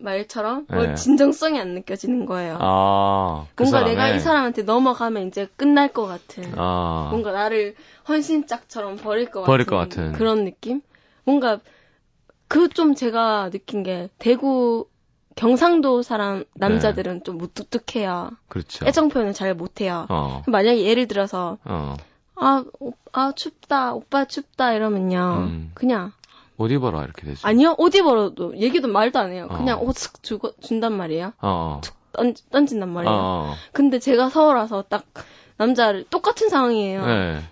말처럼 0.00 0.66
뭐 0.68 0.84
예. 0.90 0.94
진정성이 0.94 1.58
안 1.60 1.74
느껴지는 1.74 2.26
거예요. 2.26 2.58
아, 2.60 3.46
그 3.54 3.62
뭔가 3.64 3.80
사람의- 3.82 3.84
내가 3.88 4.08
이 4.10 4.20
사람한테 4.20 4.62
넘어가면 4.62 5.28
이제 5.28 5.48
끝날 5.56 5.88
것 5.92 6.06
같은. 6.06 6.52
아, 6.56 7.08
뭔가 7.10 7.32
나를 7.32 7.74
헌신짝처럼 8.08 8.96
버릴 8.96 9.30
것 9.30 9.42
버릴 9.44 9.66
같은, 9.66 9.78
것 9.78 9.88
같은. 9.88 10.12
그런 10.12 10.44
느낌? 10.44 10.80
뭔가 11.24 11.60
그 12.48 12.68
좀 12.70 12.94
제가 12.94 13.50
느낀 13.50 13.82
게 13.82 14.08
대구 14.18 14.86
경상도 15.36 16.02
사람 16.02 16.44
남자들은 16.54 17.22
좀 17.24 17.38
무뚝뚝해요. 17.38 18.30
그렇죠. 18.48 18.86
애정 18.86 19.08
표현을 19.08 19.34
잘 19.34 19.54
못해요. 19.54 20.06
어, 20.08 20.42
만약에 20.46 20.82
예를 20.84 21.06
들어서 21.06 21.58
어. 21.64 21.94
아, 22.36 22.64
오, 22.80 22.92
아 23.12 23.32
춥다 23.36 23.94
오빠 23.94 24.24
춥다 24.24 24.72
이러면요 24.72 25.46
음. 25.48 25.70
그냥 25.74 26.12
옷 26.58 26.70
입어라 26.70 27.04
이렇게 27.04 27.24
되죠. 27.24 27.46
아니요 27.46 27.74
옷 27.78 27.94
입어도 27.94 28.56
얘기도 28.58 28.88
말도 28.88 29.18
안 29.18 29.32
해요. 29.32 29.48
그냥 29.48 29.78
어. 29.78 29.86
옷쓱 29.86 30.22
주고 30.22 30.52
준단 30.60 30.92
말이에요. 30.92 31.32
어, 31.40 31.80
던, 32.12 32.34
던진단 32.50 32.88
어, 32.88 32.92
말이에요. 32.92 33.14
어. 33.16 33.54
근데 33.72 33.98
제가 33.98 34.28
서울 34.28 34.56
와서 34.56 34.84
딱 34.88 35.04
남자를 35.56 36.04
똑같은 36.10 36.48
상황이에요. 36.48 37.06
네. 37.06 37.42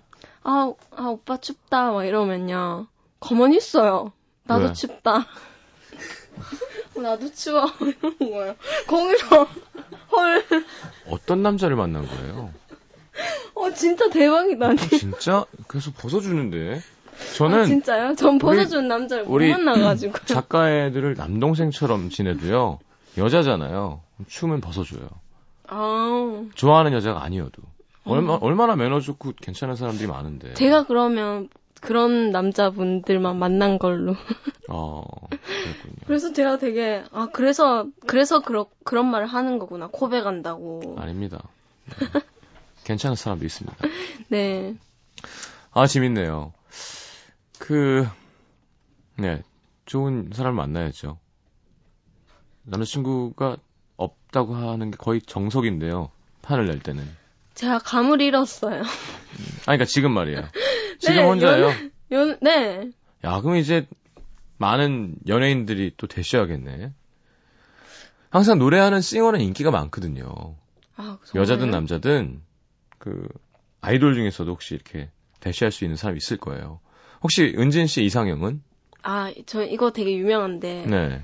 아, 0.42 0.72
아, 0.92 1.02
오빠 1.09 1.36
춥다, 1.38 1.90
막 1.90 2.04
이러면요. 2.04 2.86
가만히 3.20 3.57
있어요. 3.57 4.12
나도 4.44 4.66
왜? 4.66 4.72
춥다. 4.72 5.26
나도 6.96 7.32
추워 7.32 7.64
이런 7.80 8.18
거예요. 8.18 8.54
거기서 8.86 9.44
헐, 10.12 10.44
어떤 11.11 11.42
남자를 11.42 11.76
만난 11.76 12.07
거예요? 12.07 12.52
어 13.54 13.70
진짜 13.72 14.09
대박이다. 14.11 14.66
아니. 14.66 14.78
진짜? 14.78 15.44
그래서 15.66 15.90
벗어주는데. 15.96 16.80
아, 17.16 17.34
저는 17.36 17.64
진짜요? 17.66 18.14
전 18.14 18.38
벗어준 18.38 18.88
남자를 18.88 19.24
못 19.24 19.40
만나가지고. 19.42 20.18
작가 20.26 20.70
애들을 20.70 21.14
남동생처럼 21.14 22.10
지내도요. 22.10 22.78
여자잖아요. 23.18 24.00
추우면 24.26 24.60
벗어줘요. 24.60 25.08
아, 25.68 26.44
좋아하는 26.54 26.92
여자가 26.92 27.22
아니어도. 27.22 27.62
얼마, 28.04 28.34
얼마나 28.34 28.76
매너 28.76 29.00
좋고 29.00 29.32
괜찮은 29.40 29.74
사람들이 29.74 30.06
많은데. 30.06 30.54
제가 30.54 30.84
그러면 30.84 31.48
그런 31.80 32.30
남자분들만 32.30 33.36
만난 33.38 33.78
걸로. 33.78 34.14
어. 34.68 35.02
그래서 36.06 36.32
제가 36.32 36.58
되게 36.58 37.04
아 37.12 37.28
그래서 37.32 37.86
그래서 38.06 38.40
그러, 38.40 38.66
그런 38.84 39.06
말을 39.10 39.26
하는 39.26 39.58
거구나 39.58 39.88
코백한다고. 39.88 40.96
아닙니다. 40.98 41.42
네. 41.86 42.20
괜찮은 42.84 43.16
사람도 43.16 43.44
있습니다. 43.44 43.76
네. 44.28 44.74
아, 45.72 45.86
재밌네요. 45.86 46.52
그, 47.66 48.06
네. 49.18 49.42
좋은 49.86 50.30
사람을 50.32 50.56
만나야죠. 50.56 51.18
남자친구가 52.62 53.56
없다고 53.96 54.54
하는 54.54 54.92
게 54.92 54.96
거의 54.96 55.20
정석인데요. 55.20 56.12
판을 56.42 56.66
낼 56.66 56.78
때는. 56.78 57.04
제가 57.54 57.80
감을 57.80 58.20
잃었어요. 58.20 58.82
아, 58.82 59.62
그러니까 59.62 59.84
지금 59.84 60.12
말이에요. 60.12 60.42
지금 61.00 61.16
네, 61.16 61.22
혼자예요. 61.24 61.72
연, 62.12 62.38
네. 62.40 62.92
야, 63.24 63.40
그럼 63.40 63.56
이제 63.56 63.88
많은 64.58 65.16
연예인들이 65.26 65.94
또 65.96 66.06
되셔야겠네. 66.06 66.92
항상 68.30 68.60
노래하는 68.60 69.00
싱어는 69.00 69.40
인기가 69.40 69.72
많거든요. 69.72 70.54
아? 70.94 71.18
여자든 71.34 71.72
남자든 71.72 72.42
그 72.98 73.26
아이돌 73.80 74.14
중에서도 74.14 74.48
혹시 74.48 74.76
이렇게 74.76 75.10
대시할 75.40 75.72
수 75.72 75.84
있는 75.84 75.96
사람이 75.96 76.18
있을 76.18 76.36
거예요. 76.36 76.78
혹시 77.22 77.54
은진 77.56 77.86
씨 77.86 78.04
이상형은? 78.04 78.62
아, 79.02 79.32
저 79.46 79.64
이거 79.64 79.92
되게 79.92 80.16
유명한데 80.16 80.84
네. 80.86 81.22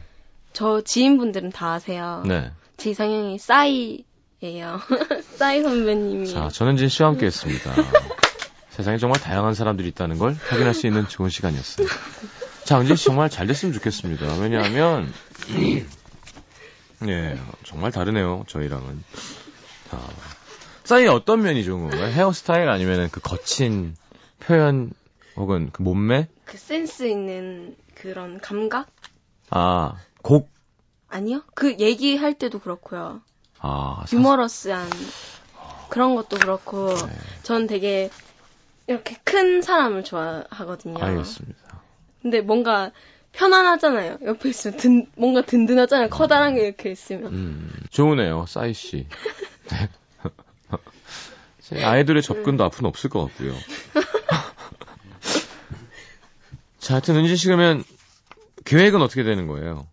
저 0.52 0.80
지인분들은 0.82 1.50
다 1.50 1.72
아세요. 1.74 2.22
네. 2.26 2.50
제 2.76 2.90
이상형이 2.90 3.38
싸이예요. 3.38 4.80
싸이 5.36 5.62
선배님이. 5.62 6.28
자, 6.28 6.48
전은진 6.48 6.88
씨와 6.88 7.10
함께 7.10 7.26
했습니다. 7.26 7.72
세상에 8.70 8.96
정말 8.98 9.20
다양한 9.20 9.54
사람들이 9.54 9.88
있다는 9.88 10.18
걸 10.18 10.34
확인할 10.48 10.74
수 10.74 10.86
있는 10.86 11.06
좋은 11.06 11.28
시간이었어요. 11.28 11.86
자, 12.64 12.80
은진 12.80 12.96
씨 12.96 13.04
정말 13.04 13.28
잘 13.28 13.46
됐으면 13.46 13.74
좋겠습니다. 13.74 14.38
왜냐하면, 14.40 15.12
예, 17.06 17.38
정말 17.64 17.92
다르네요, 17.92 18.44
저희랑은. 18.46 19.04
자, 19.90 20.00
싸이의 20.84 21.08
어떤 21.08 21.42
면이 21.42 21.64
좋은 21.64 21.82
건가요? 21.82 22.06
헤어스타일 22.06 22.68
아니면 22.68 23.08
그 23.10 23.20
거친 23.20 23.94
표현 24.40 24.90
혹은 25.36 25.70
그 25.72 25.82
몸매? 25.82 26.28
그 26.44 26.56
센스 26.58 27.04
있는 27.04 27.76
그런 27.94 28.38
감각? 28.40 28.88
아, 29.50 29.96
곡? 30.22 30.50
아니요? 31.08 31.42
그 31.54 31.76
얘기할 31.78 32.34
때도 32.34 32.58
그렇고요. 32.58 33.22
아, 33.58 34.04
사- 34.06 34.16
유머러스한 34.16 34.88
그런 35.88 36.14
것도 36.14 36.38
그렇고 36.38 36.86
네. 36.86 37.12
전 37.42 37.66
되게 37.66 38.10
이렇게 38.86 39.16
큰 39.24 39.62
사람을 39.62 40.04
좋아하거든요. 40.04 41.02
알겠습니다. 41.04 41.82
근데 42.22 42.40
뭔가 42.40 42.92
편안하잖아요. 43.32 44.18
옆에 44.24 44.48
있으면 44.48 44.76
든, 44.76 45.06
뭔가 45.16 45.42
든든하잖아요. 45.42 46.08
커다란 46.08 46.54
게 46.54 46.66
이렇게 46.66 46.90
있으면. 46.90 47.32
음, 47.32 47.72
좋으네요, 47.90 48.46
싸이 48.46 48.74
씨. 48.74 49.06
네. 49.70 49.88
제 51.60 51.82
아이돌의 51.82 52.22
접근도 52.22 52.64
앞으로는 52.64 52.88
없을 52.88 53.08
것 53.08 53.26
같고요. 53.28 53.52
자, 56.82 56.94
하여튼 56.94 57.14
은진 57.14 57.36
씨 57.36 57.46
그러면 57.46 57.84
계획은 58.64 59.00
어떻게 59.00 59.22
되는 59.22 59.46
거예요? 59.46 59.86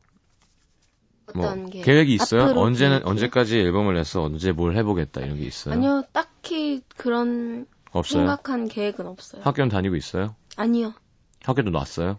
뭐게 1.35 1.83
계획이 1.83 2.15
있어요? 2.15 2.45
언제는 2.45 2.97
계획이요? 2.97 3.09
언제까지 3.11 3.59
앨범을 3.59 3.93
내서 3.93 4.23
언제 4.23 4.51
뭘 4.51 4.75
해보겠다 4.75 5.21
이런 5.21 5.37
게 5.37 5.45
있어요? 5.45 5.75
아니요, 5.75 6.03
딱히 6.11 6.81
그런 6.97 7.67
없어요. 7.91 8.21
심각한 8.21 8.67
계획은 8.67 9.05
없어요. 9.05 9.43
학교는 9.43 9.69
다니고 9.69 9.95
있어요? 9.95 10.35
아니요. 10.55 10.95
학교도 11.43 11.69
놨어요? 11.69 12.17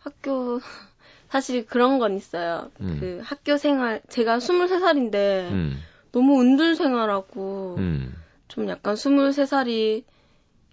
학교 0.00 0.60
사실 1.30 1.64
그런 1.64 1.98
건 1.98 2.14
있어요. 2.14 2.70
음. 2.82 2.98
그 3.00 3.22
학교 3.24 3.56
생활 3.56 4.02
제가 4.10 4.36
23살인데 4.36 5.50
음, 5.50 5.82
너무 6.12 6.42
은둔 6.42 6.74
생활하고 6.74 7.76
음, 7.78 8.14
좀 8.48 8.68
약간 8.68 8.96
23살이 8.96 10.04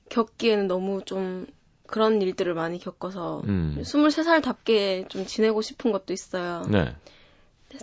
겪기에는 0.09 0.67
너무 0.67 1.01
좀 1.05 1.47
그런 1.91 2.21
일들을 2.21 2.53
많이 2.53 2.79
겪어서 2.79 3.41
음. 3.45 3.77
23살답게 3.81 5.09
좀 5.09 5.25
지내고 5.25 5.61
싶은 5.61 5.91
것도 5.91 6.13
있어요. 6.13 6.63
네, 6.69 6.95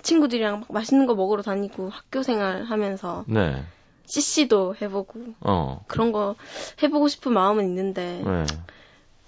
친구들이랑 0.02 0.60
막 0.60 0.72
맛있는 0.72 1.06
거 1.06 1.14
먹으러 1.14 1.42
다니고 1.42 1.90
학교 1.90 2.22
생활 2.22 2.64
하면서 2.64 3.24
네, 3.28 3.62
CC도 4.06 4.76
해보고 4.80 5.34
어, 5.40 5.84
그런 5.86 6.10
거 6.10 6.34
해보고 6.82 7.08
싶은 7.08 7.32
마음은 7.32 7.64
있는데 7.66 8.22
네, 8.24 8.46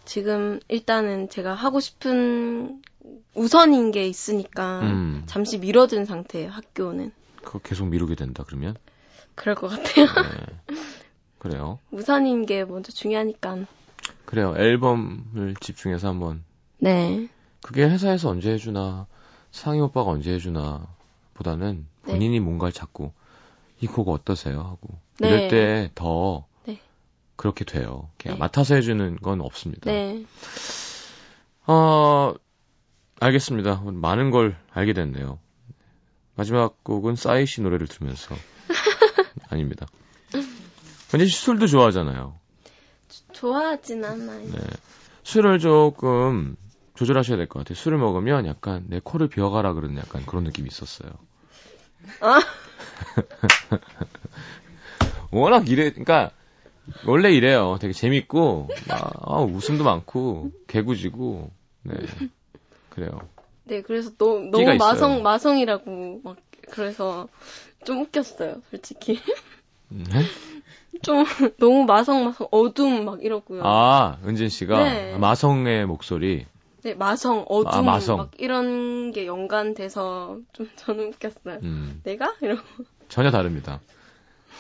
지금 0.05 0.59
일단은 0.68 1.28
제가 1.28 1.55
하고 1.55 1.78
싶은 1.78 2.83
우선인 3.35 3.91
게 3.93 4.07
있으니까 4.07 4.81
음. 4.81 5.22
잠시 5.26 5.59
미뤄둔 5.59 6.05
상태예요, 6.07 6.51
학교는. 6.51 7.12
그거 7.43 7.59
계속 7.59 7.87
미루게 7.87 8.14
된다 8.14 8.45
그러면? 8.47 8.76
그럴 9.35 9.55
것 9.55 9.68
같아요. 9.68 10.07
네. 10.07 10.74
그래요. 11.39 11.78
우선인 11.93 12.47
게 12.47 12.64
먼저 12.64 12.93
중요하니까. 12.93 13.66
그래요. 14.25 14.55
앨범을 14.57 15.55
집중해서 15.61 16.09
한번 16.09 16.45
네. 16.79 17.29
그게 17.63 17.85
회사에서 17.85 18.29
언제 18.31 18.53
해주나 18.53 19.07
상희 19.51 19.81
오빠가 19.81 20.11
언제 20.11 20.33
해주나 20.33 20.87
보다는 21.35 21.87
네. 22.07 22.13
본인이 22.13 22.41
뭔가를 22.41 22.73
찾고 22.73 23.13
이 23.83 23.87
곡 23.87 24.09
어떠세요 24.11 24.61
하고 24.61 24.99
네. 25.19 25.29
이럴 25.29 25.49
때 25.49 25.91
더 25.95 26.47
네. 26.67 26.81
그렇게 27.37 27.65
돼요. 27.65 28.11
그냥 28.19 28.37
네. 28.37 28.39
맡아서 28.41 28.75
해주는 28.75 29.17
건 29.17 29.41
없습니다. 29.41 29.91
네. 29.91 30.25
어 31.67 32.35
알겠습니다. 33.21 33.83
많은 33.85 34.31
걸 34.31 34.57
알게 34.73 34.93
됐네요. 34.93 35.39
마지막 36.37 36.83
곡은 36.85 37.17
싸이 37.17 37.47
씨 37.47 37.61
노래를 37.61 37.87
들으면서 37.87 38.35
아닙니다. 39.51 39.87
근데 41.11 41.27
술도 41.27 41.67
좋아하잖아요. 41.67 42.39
좋아하진 43.33 44.05
않아요. 44.05 44.47
네. 44.51 44.59
술을 45.25 45.59
조금 45.59 46.57
조절하셔야 46.95 47.37
될 47.37 47.49
것 47.49 47.61
같아요. 47.61 47.75
술을 47.77 47.99
먹으면 47.99 48.47
약간 48.47 48.85
내 48.89 49.01
코를 49.03 49.29
비워가라 49.29 49.73
그러는 49.75 49.97
약간 49.97 50.25
그런 50.27 50.45
느낌이 50.45 50.69
있었어요. 50.69 51.11
아. 52.21 52.41
워낙 55.31 55.69
이래, 55.69 55.91
그러니까 55.91 56.31
원래 57.05 57.31
이래요. 57.33 57.79
되게 57.81 57.93
재밌고 57.93 58.69
막, 58.87 59.13
아, 59.27 59.41
웃음도 59.43 59.85
많고 59.85 60.51
개구지고 60.67 61.51
네 61.85 61.95
그래요. 62.91 63.29
네, 63.65 63.83
그래서 63.83 64.11
너, 64.19 64.41
너무 64.41 64.75
있어요. 64.75 64.79
마성, 64.79 65.23
마성이라고 65.23 66.21
막, 66.25 66.37
그래서 66.71 67.29
좀 67.85 68.01
웃겼어요, 68.03 68.63
솔직히. 68.71 69.21
네? 69.89 70.05
좀 71.03 71.24
너무 71.59 71.84
마성, 71.84 72.24
마성, 72.24 72.49
어둠 72.51 73.05
막 73.05 73.22
이러고요. 73.22 73.62
아 73.64 74.18
은진 74.24 74.49
씨가 74.49 74.84
네. 74.84 75.18
마성의 75.18 75.86
목소리 75.86 76.47
네, 76.82 76.95
마성, 76.95 77.45
어둠, 77.49 77.80
아, 77.80 77.82
마성. 77.82 78.16
막 78.16 78.30
이런 78.38 79.12
게 79.12 79.26
연관돼서 79.26 80.38
좀 80.53 80.70
저는 80.76 81.09
웃겼어요. 81.09 81.59
음, 81.62 82.01
내가? 82.05 82.34
이러고. 82.41 82.62
전혀 83.09 83.30
다릅니다. 83.30 83.80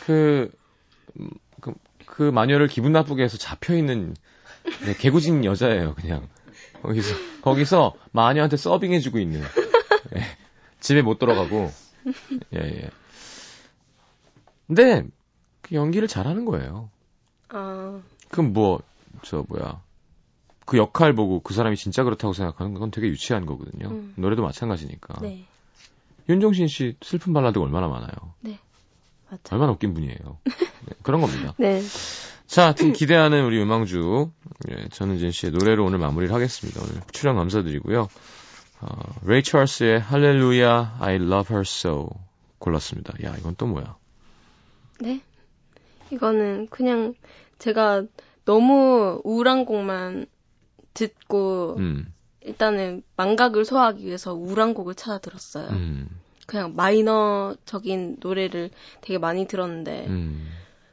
그, 0.04 0.50
음, 1.18 1.30
그, 1.60 1.72
그 2.04 2.22
마녀를 2.22 2.68
기분 2.68 2.92
나쁘게 2.92 3.22
해서 3.22 3.38
잡혀 3.38 3.74
있는 3.74 4.14
네, 4.84 4.94
개구진 4.94 5.44
여자예요, 5.44 5.94
그냥. 5.94 6.28
거기서, 6.82 7.14
거기서 7.42 7.94
마녀한테 8.12 8.56
서빙해주고 8.56 9.18
있는. 9.18 9.40
예, 10.16 10.22
집에 10.80 11.02
못 11.02 11.18
들어가고. 11.18 11.70
예, 12.54 12.58
예. 12.58 12.90
근데, 14.66 15.02
그 15.02 15.08
연기를 15.72 16.08
잘하는 16.08 16.44
거예요. 16.44 16.90
아, 17.48 18.00
그럼 18.30 18.52
뭐, 18.52 18.80
저, 19.22 19.44
뭐야. 19.48 19.82
그 20.66 20.76
역할 20.76 21.14
보고 21.14 21.40
그 21.40 21.52
사람이 21.52 21.76
진짜 21.76 22.04
그렇다고 22.04 22.32
생각하는 22.32 22.74
건 22.74 22.90
되게 22.90 23.08
유치한 23.08 23.44
거거든요. 23.44 23.88
음. 23.88 24.14
노래도 24.16 24.42
마찬가지니까. 24.42 25.20
네. 25.20 25.44
윤종신 26.28 26.68
씨 26.68 26.96
슬픈 27.02 27.32
발라드가 27.32 27.64
얼마나 27.64 27.88
많아요. 27.88 28.12
맞죠. 29.30 29.54
얼마나 29.54 29.72
웃긴 29.72 29.94
분이에요. 29.94 30.38
네, 30.44 30.94
그런 31.02 31.20
겁니다. 31.20 31.54
네. 31.58 31.82
자, 32.46 32.64
하여튼 32.64 32.92
기대하는 32.92 33.44
우리 33.44 33.62
음악주 33.62 34.30
예, 34.70 34.88
전은진 34.88 35.30
씨의 35.30 35.52
노래로 35.52 35.84
오늘 35.84 35.98
마무리를 35.98 36.34
하겠습니다. 36.34 36.80
오늘 36.82 37.00
출연 37.12 37.36
감사드리고요. 37.36 38.08
어, 38.80 39.14
레이 39.24 39.42
찰스의 39.42 40.00
할렐루야 40.00 40.96
I 41.00 41.16
love 41.16 41.54
her 41.54 41.60
so 41.60 42.08
골랐습니다. 42.58 43.14
야, 43.24 43.36
이건 43.38 43.54
또 43.56 43.66
뭐야? 43.66 43.96
네. 45.00 45.20
이거는 46.10 46.68
그냥 46.70 47.14
제가 47.58 48.04
너무 48.44 49.20
우울한 49.24 49.64
곡만 49.64 50.26
듣고 50.94 51.76
음. 51.78 52.12
일단은 52.40 53.02
망각을 53.16 53.64
소화하기 53.64 54.04
위해서 54.04 54.34
우울한 54.34 54.74
곡을 54.74 54.94
찾아 54.94 55.18
들었어요. 55.18 55.68
음. 55.68 56.08
그냥 56.46 56.74
마이너적인 56.74 58.16
노래를 58.20 58.70
되게 59.02 59.18
많이 59.18 59.46
들었는데 59.46 60.06
음. 60.08 60.48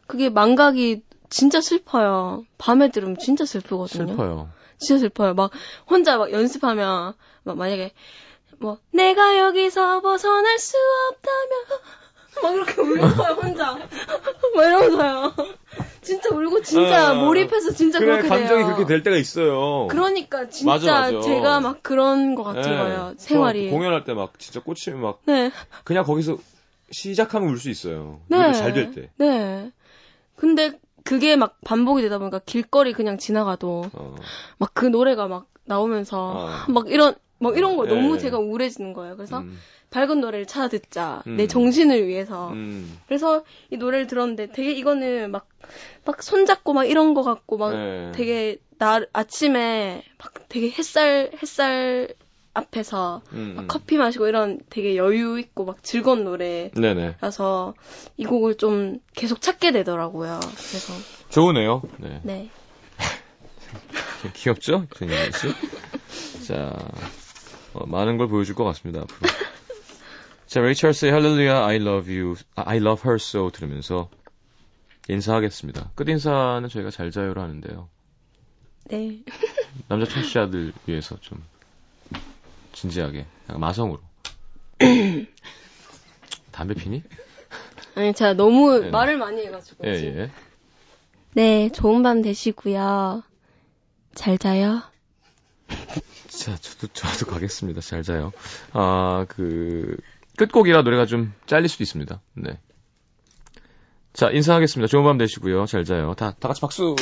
그게 0.06 0.30
망각이 0.30 1.02
진짜 1.30 1.62
슬퍼요. 1.62 2.46
밤에 2.58 2.92
들으면 2.92 3.18
진짜 3.18 3.46
슬프거든요. 3.46 4.08
슬퍼요. 4.08 4.50
진짜 4.78 5.00
슬퍼요. 5.00 5.34
막 5.34 5.52
혼자 5.90 6.18
막 6.18 6.32
연습하면 6.32 7.14
막 7.44 7.58
만약에 7.58 7.94
뭐 8.60 8.80
내가 8.92 9.38
여기서 9.38 10.02
벗어날 10.02 10.60
수 10.60 10.78
없다면 11.12 11.82
막 12.42 12.54
이렇게 12.56 12.82
울고요 12.82 13.28
혼자 13.42 13.74
막 14.56 14.64
이러면서요. 14.66 15.34
진짜 16.02 16.30
울고 16.34 16.62
진짜 16.62 17.12
어, 17.12 17.26
몰입해서 17.26 17.72
진짜 17.74 18.00
그래, 18.00 18.12
그렇게 18.14 18.28
감정이 18.30 18.64
돼요. 18.64 18.66
그렇게 18.68 18.86
될 18.86 19.04
때가 19.04 19.18
있어요. 19.18 19.88
그러니까 19.90 20.48
진짜 20.50 20.72
맞아, 20.72 20.92
맞아. 21.12 21.22
제가 21.22 21.60
막 21.60 21.84
그런 21.84 22.36
것 22.36 22.44
같은 22.44 22.72
예. 22.72 22.78
거예요. 22.78 23.14
생활이. 23.18 23.70
저 23.70 23.76
공연할 23.76 24.04
때 24.06 24.14
막 24.14 24.40
진짜 24.40 24.62
꽂히면 24.62 25.02
막 25.02 25.20
네, 25.26 25.52
그냥 25.84 26.04
거기서 26.04 26.38
시작하면 26.92 27.50
울 27.50 27.58
수 27.58 27.70
있어요. 27.70 28.22
네. 28.28 28.54
잘될 28.54 28.92
때. 28.92 29.10
네. 29.18 29.72
근데 30.36 30.80
그게 31.04 31.36
막 31.36 31.58
반복이 31.66 32.02
되다 32.02 32.18
보니까 32.20 32.40
길거리 32.46 32.94
그냥 32.94 33.18
지나가도 33.18 33.90
어. 33.94 34.16
막그 34.60 34.86
노래가 34.86 35.28
막 35.28 35.48
나오면서 35.66 36.18
어. 36.20 36.50
막 36.72 36.90
이런 36.90 37.16
막 37.40 37.58
이런 37.58 37.76
거 37.78 37.86
예, 37.86 37.90
너무 37.90 38.16
예. 38.16 38.20
제가 38.20 38.38
우울해지는 38.40 38.94
거예요. 38.94 39.16
그래서 39.18 39.40
음. 39.40 39.58
밝은 39.90 40.20
노래를 40.20 40.46
찾아 40.46 40.68
듣자. 40.68 41.24
음. 41.28 41.38
내 41.38 41.48
정신을 41.48 42.08
위해서. 42.08 42.50
음. 42.52 43.00
그래서 43.08 43.44
이 43.70 43.78
노래를 43.78 44.08
들었는데 44.08 44.52
되게 44.52 44.72
이거는 44.72 45.32
막, 45.32 45.48
막 46.06 46.22
손잡고 46.22 46.74
막 46.74 46.86
이런 46.86 47.14
거 47.14 47.22
같고 47.24 47.58
막 47.58 47.72
네. 47.72 48.12
되게 48.14 48.58
나, 48.78 49.02
아침에 49.14 50.04
막 50.20 50.34
되게 50.50 50.70
햇살, 50.70 51.32
햇살 51.42 52.10
앞에서 52.54 53.22
음, 53.34 53.54
막 53.56 53.62
음. 53.64 53.68
커피 53.68 53.98
마시고 53.98 54.28
이런 54.28 54.60
되게 54.70 54.98
여유 54.98 55.40
있고 55.40 55.66
막 55.66 55.84
즐거운 55.84 56.24
노래라서 56.24 57.76
네네. 57.78 58.14
이 58.18 58.26
곡을 58.26 58.56
좀 58.56 59.00
계속 59.14 59.42
찾게 59.42 59.72
되더라고요. 59.72 60.40
그래서, 60.40 60.94
좋으네요. 61.30 61.82
네. 61.98 62.20
네. 62.24 62.50
귀엽죠? 64.34 64.88
씨. 65.32 66.48
자, 66.48 66.74
어, 67.74 67.86
많은 67.86 68.18
걸 68.18 68.28
보여줄 68.28 68.56
것 68.56 68.64
같습니다, 68.64 69.02
앞으로. 69.02 69.30
자, 70.48 70.62
레이첼스의 70.62 71.12
할렐루야, 71.12 71.66
I 71.66 71.76
love 71.76 72.18
you, 72.18 72.36
아, 72.56 72.64
I 72.68 72.78
love 72.78 73.02
her 73.04 73.16
so 73.16 73.50
들으면서 73.50 74.10
인사하겠습니다. 75.10 75.92
끝 75.94 76.08
인사는 76.08 76.68
저희가 76.70 76.90
잘 76.90 77.12
자요로 77.12 77.42
하는데요. 77.42 77.90
네. 78.86 79.24
남자 79.90 80.10
청취자들 80.10 80.72
위해서 80.86 81.20
좀 81.20 81.44
진지하게, 82.72 83.26
약간 83.50 83.60
마성으로. 83.60 84.00
담배 86.52 86.76
피니? 86.76 87.04
아니, 87.96 88.14
제가 88.14 88.34
너무 88.34 88.80
네. 88.80 88.90
말을 88.90 89.18
많이 89.18 89.46
해가지고. 89.46 89.86
예, 89.86 89.98
지금. 89.98 90.18
예. 90.18 90.32
네, 91.34 91.70
좋은 91.74 92.04
밤 92.04 92.22
되시고요. 92.22 93.22
잘 94.16 94.38
자요. 94.38 94.82
자, 96.30 96.56
저도, 96.56 96.88
저도 96.94 97.26
가겠습니다. 97.30 97.82
잘 97.82 98.04
자요. 98.04 98.32
아, 98.72 99.26
그, 99.28 99.98
끝곡이라 100.38 100.84
노래가 100.84 101.06
좀 101.06 101.34
잘릴 101.46 101.68
수도 101.68 101.84
있습니다. 101.84 102.22
네. 102.36 102.60
자, 104.14 104.30
인사하겠습니다. 104.32 104.88
좋은 104.88 105.04
밤 105.04 105.18
되시고요. 105.18 105.66
잘 105.66 105.84
자요. 105.84 106.14
다, 106.16 106.34
다 106.40 106.48
같이 106.48 106.62
박수! 106.62 106.96